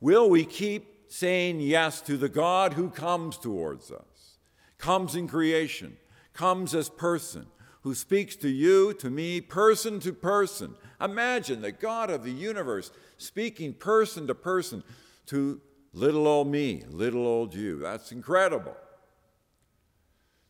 Will 0.00 0.30
we 0.30 0.44
keep 0.44 0.97
saying 1.08 1.60
yes 1.60 2.00
to 2.02 2.16
the 2.16 2.28
God 2.28 2.74
who 2.74 2.90
comes 2.90 3.38
towards 3.38 3.90
us, 3.90 4.38
comes 4.78 5.14
in 5.14 5.28
creation, 5.28 5.96
comes 6.32 6.74
as 6.74 6.88
person, 6.88 7.46
who 7.82 7.94
speaks 7.94 8.36
to 8.36 8.48
you, 8.48 8.92
to 8.94 9.10
me, 9.10 9.40
person 9.40 10.00
to 10.00 10.12
person. 10.12 10.74
Imagine 11.00 11.62
the 11.62 11.72
God 11.72 12.10
of 12.10 12.24
the 12.24 12.32
universe 12.32 12.90
speaking 13.16 13.72
person 13.72 14.26
to 14.26 14.34
person 14.34 14.82
to 15.26 15.60
little 15.92 16.26
old 16.26 16.48
me, 16.48 16.84
little 16.88 17.26
old 17.26 17.54
you. 17.54 17.78
That's 17.78 18.12
incredible. 18.12 18.76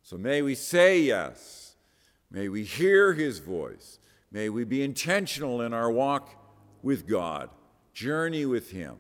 So 0.02 0.16
may 0.16 0.42
we 0.42 0.54
say 0.54 1.00
yes. 1.00 1.76
May 2.30 2.48
we 2.48 2.64
hear 2.64 3.14
his 3.14 3.38
voice. 3.38 3.98
May 4.30 4.48
we 4.48 4.64
be 4.64 4.82
intentional 4.82 5.62
in 5.62 5.72
our 5.72 5.90
walk 5.90 6.30
with 6.82 7.06
God, 7.06 7.50
journey 7.92 8.44
with 8.44 8.70
him. 8.70 8.96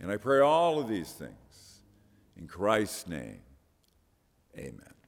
And 0.00 0.10
I 0.10 0.16
pray 0.16 0.40
all 0.40 0.80
of 0.80 0.88
these 0.88 1.12
things 1.12 1.80
in 2.36 2.46
Christ's 2.46 3.06
name. 3.06 3.40
Amen. 4.56 4.99